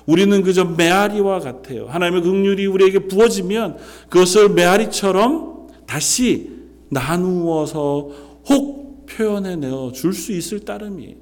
우리는 0.06 0.42
그저 0.42 0.64
메아리와 0.64 1.40
같아요. 1.40 1.86
하나님의 1.88 2.22
긍휼이 2.22 2.66
우리에게 2.66 3.00
부어지면 3.06 3.76
그것을 4.08 4.48
메아리처럼 4.50 5.68
다시 5.86 6.50
나누어서 6.88 8.08
혹 8.48 9.06
표현해 9.06 9.56
내어 9.56 9.92
줄 9.92 10.12
수 10.12 10.32
있을 10.32 10.60
따름이에요. 10.60 11.16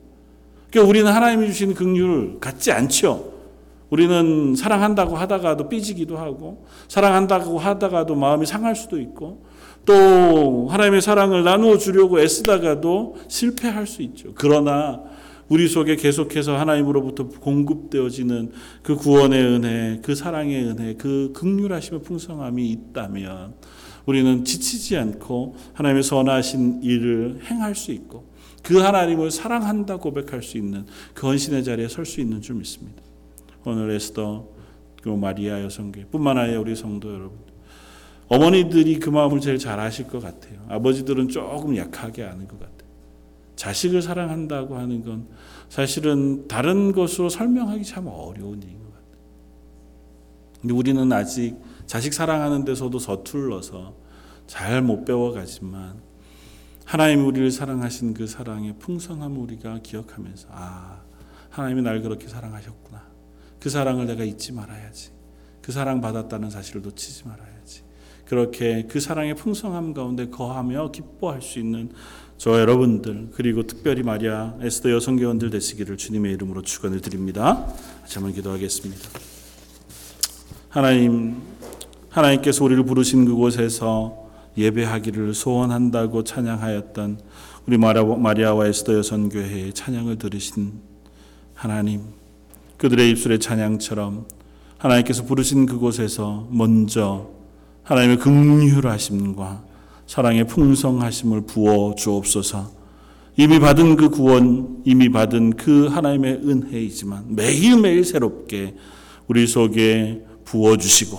그러니까 0.71 0.89
우리는 0.89 1.11
하나님이 1.11 1.47
주신 1.49 1.75
긍휼 1.75 2.39
같지 2.41 2.73
않죠. 2.73 3.31
우리는 3.91 4.55
사랑한다고 4.55 5.17
하다가도 5.17 5.69
삐지기도 5.69 6.17
하고 6.17 6.65
사랑한다고 6.87 7.59
하다가도 7.59 8.15
마음이 8.15 8.47
상할 8.47 8.77
수도 8.77 9.01
있고 9.01 9.43
또 9.85 10.69
하나님의 10.71 11.03
사랑을 11.03 11.43
나누어 11.43 11.77
주려고 11.77 12.21
애쓰다가도 12.21 13.17
실패할 13.27 13.89
수 13.89 14.03
있죠. 14.03 14.31
그러나 14.37 15.03
우리 15.51 15.67
속에 15.67 15.97
계속해서 15.97 16.57
하나님으로부터 16.57 17.29
공급되어지는 17.29 18.53
그 18.83 18.95
구원의 18.95 19.43
은혜, 19.45 20.01
그 20.01 20.15
사랑의 20.15 20.65
은혜, 20.65 20.95
그 20.95 21.33
극률하심의 21.35 22.03
풍성함이 22.03 22.71
있다면 22.71 23.55
우리는 24.07 24.45
지치지 24.45 24.97
않고 24.97 25.57
하나님의 25.75 26.05
선하신 26.05 26.83
일을 26.85 27.41
행할 27.45 27.75
수 27.75 27.91
있고 27.91 28.31
그 28.63 28.79
하나님을 28.79 29.33
사랑한다 29.33 29.97
고백할 29.97 30.43
수 30.43 30.57
있는 30.57 30.87
그 31.15 31.27
헌신의 31.27 31.65
자리에 31.65 31.89
설 31.89 32.07
수 32.07 32.21
있는 32.21 32.41
줄 32.41 32.55
믿습니다. 32.57 33.03
오늘 33.65 33.91
에스더 33.91 34.49
그 35.03 35.09
마리아 35.09 35.63
여성교회 35.65 36.07
뿐만 36.07 36.39
아니라 36.39 36.61
우리 36.61 36.77
성도 36.77 37.09
여러분 37.09 37.39
어머니들이 38.29 39.01
그 39.01 39.11
마음을 39.11 39.41
제일 39.41 39.59
잘 39.59 39.81
아실 39.81 40.07
것 40.07 40.23
같아요. 40.23 40.65
아버지들은 40.69 41.29
조금 41.29 41.77
약하게 41.77 42.23
아는 42.23 42.47
것 42.47 42.61
같아요. 42.61 42.80
자식을 43.61 44.01
사랑한다고 44.01 44.79
하는 44.79 45.05
건 45.05 45.29
사실은 45.69 46.49
다른 46.49 46.93
것으로 46.93 47.29
설명하기 47.29 47.85
참 47.85 48.07
어려운 48.07 48.63
일인 48.63 48.79
것 48.79 48.87
같아요. 48.87 49.19
근데 50.63 50.73
우리는 50.73 51.13
아직 51.13 51.59
자식 51.85 52.15
사랑하는 52.15 52.65
데서도 52.65 52.99
서툴러서 52.99 53.95
잘 54.47 54.81
못 54.81 55.05
배워가지만 55.05 56.01
하나님이 56.87 57.23
우리를 57.23 57.51
사랑하신 57.51 58.15
그 58.15 58.27
사랑의 58.27 58.77
풍성함을 58.79 59.37
우리가 59.37 59.81
기억하면서 59.83 60.49
아 60.53 61.03
하나님이 61.51 61.83
날 61.83 62.01
그렇게 62.01 62.29
사랑하셨구나. 62.29 63.03
그 63.61 63.69
사랑을 63.69 64.07
내가 64.07 64.25
잊지 64.25 64.53
말아야지. 64.53 65.11
그 65.61 65.71
사랑 65.71 66.01
받았다는 66.01 66.49
사실을 66.49 66.81
놓치지 66.81 67.29
말아야지. 67.29 67.83
그렇게 68.25 68.87
그 68.87 69.01
사랑의 69.01 69.35
풍성함 69.35 69.93
가운데 69.93 70.29
거하며 70.29 70.93
기뻐할 70.93 71.43
수 71.43 71.59
있는 71.59 71.91
저 72.41 72.59
여러분들 72.59 73.29
그리고 73.35 73.65
특별히 73.65 74.03
마리아 74.03 74.55
에스더 74.63 74.91
여성교원들 74.93 75.51
되시기를 75.51 75.99
주님의 75.99 76.33
이름으로 76.33 76.63
축원을 76.63 77.03
드립니다. 77.03 77.67
다시 78.01 78.19
기도하겠습니다. 78.19 79.11
하나님 80.71 81.37
하나님께서 82.09 82.65
우리를 82.65 82.83
부르신 82.85 83.27
그곳에서 83.27 84.31
예배하기를 84.57 85.35
소원한다고 85.35 86.25
찬양하였던 86.25 87.21
우리 87.67 87.77
마리아와 87.77 88.69
에스더 88.69 88.95
여선교회의 88.95 89.75
찬양을 89.75 90.17
들으신 90.17 90.81
하나님, 91.53 92.05
그들의 92.79 93.11
입술의 93.11 93.41
찬양처럼 93.41 94.27
하나님께서 94.79 95.25
부르신 95.25 95.67
그곳에서 95.67 96.49
먼저 96.51 97.29
하나님의 97.83 98.17
긍휼하심과 98.17 99.70
사랑의 100.11 100.45
풍성하심을 100.49 101.43
부어 101.43 101.95
주옵소서. 101.95 102.69
이미 103.37 103.61
받은 103.61 103.95
그 103.95 104.11
구원, 104.11 104.83
이미 104.85 105.09
받은 105.09 105.51
그 105.51 105.87
하나님의 105.87 106.41
은혜이지만 106.45 107.37
매일매일 107.37 108.05
새롭게 108.05 108.75
우리 109.29 109.47
속에 109.47 110.25
부어 110.45 110.79
주시고 110.79 111.17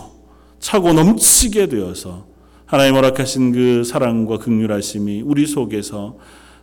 차고 0.59 0.91
넘치게 0.91 1.67
되어서 1.67 2.25
하나님 2.65 2.95
허락하신 2.95 3.53
그 3.53 3.83
사랑과 3.85 4.39
극률하심이 4.39 5.21
우리 5.21 5.47
속에서 5.47 6.17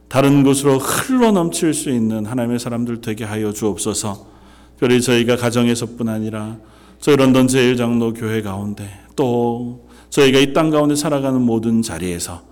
다른 0.09 0.43
곳으로 0.43 0.77
흘러 0.77 1.33
넘칠 1.33 1.73
수 1.73 1.89
있는 1.89 2.27
하나님의 2.27 2.59
사람들 2.59 3.01
되게 3.01 3.25
하여 3.25 3.55
주옵소서. 3.55 4.27
특별히 4.73 5.01
저희가 5.01 5.37
가정에서뿐 5.37 6.11
아니라 6.11 6.59
저희 7.01 7.17
런던 7.17 7.49
제일장로 7.49 8.13
교회 8.13 8.43
가운데 8.43 8.87
또 9.17 9.88
저희가 10.11 10.39
이 10.39 10.53
땅 10.53 10.71
가운데 10.71 10.95
살아가는 10.97 11.41
모든 11.41 11.83
자리에서 11.83 12.43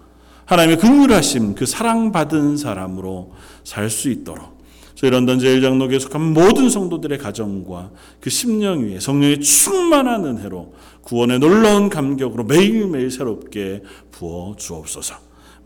하나님의 0.44 0.78
긍휼하심 0.78 1.54
그 1.54 1.66
사랑받은 1.66 2.56
사람으로 2.56 3.32
살 3.64 3.90
수 3.90 4.10
있도록 4.10 4.56
저희 4.94 5.10
런던 5.10 5.38
제일장로교에 5.38 5.98
속한 5.98 6.32
모든 6.32 6.70
성도들의 6.70 7.18
가정과 7.18 7.90
그 8.20 8.30
심령 8.30 8.80
위에 8.86 8.98
성령의 8.98 9.40
충만한 9.40 10.24
은혜로 10.24 10.72
구원의 11.02 11.38
놀라운 11.38 11.90
감격으로 11.90 12.44
매일매일 12.44 13.10
새롭게 13.10 13.82
부어 14.10 14.56
주옵소서. 14.56 15.16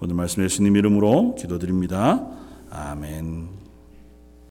오늘 0.00 0.16
말씀 0.16 0.42
예수님 0.42 0.76
이름으로 0.76 1.36
기도드립니다. 1.36 2.26
아멘. 2.70 3.59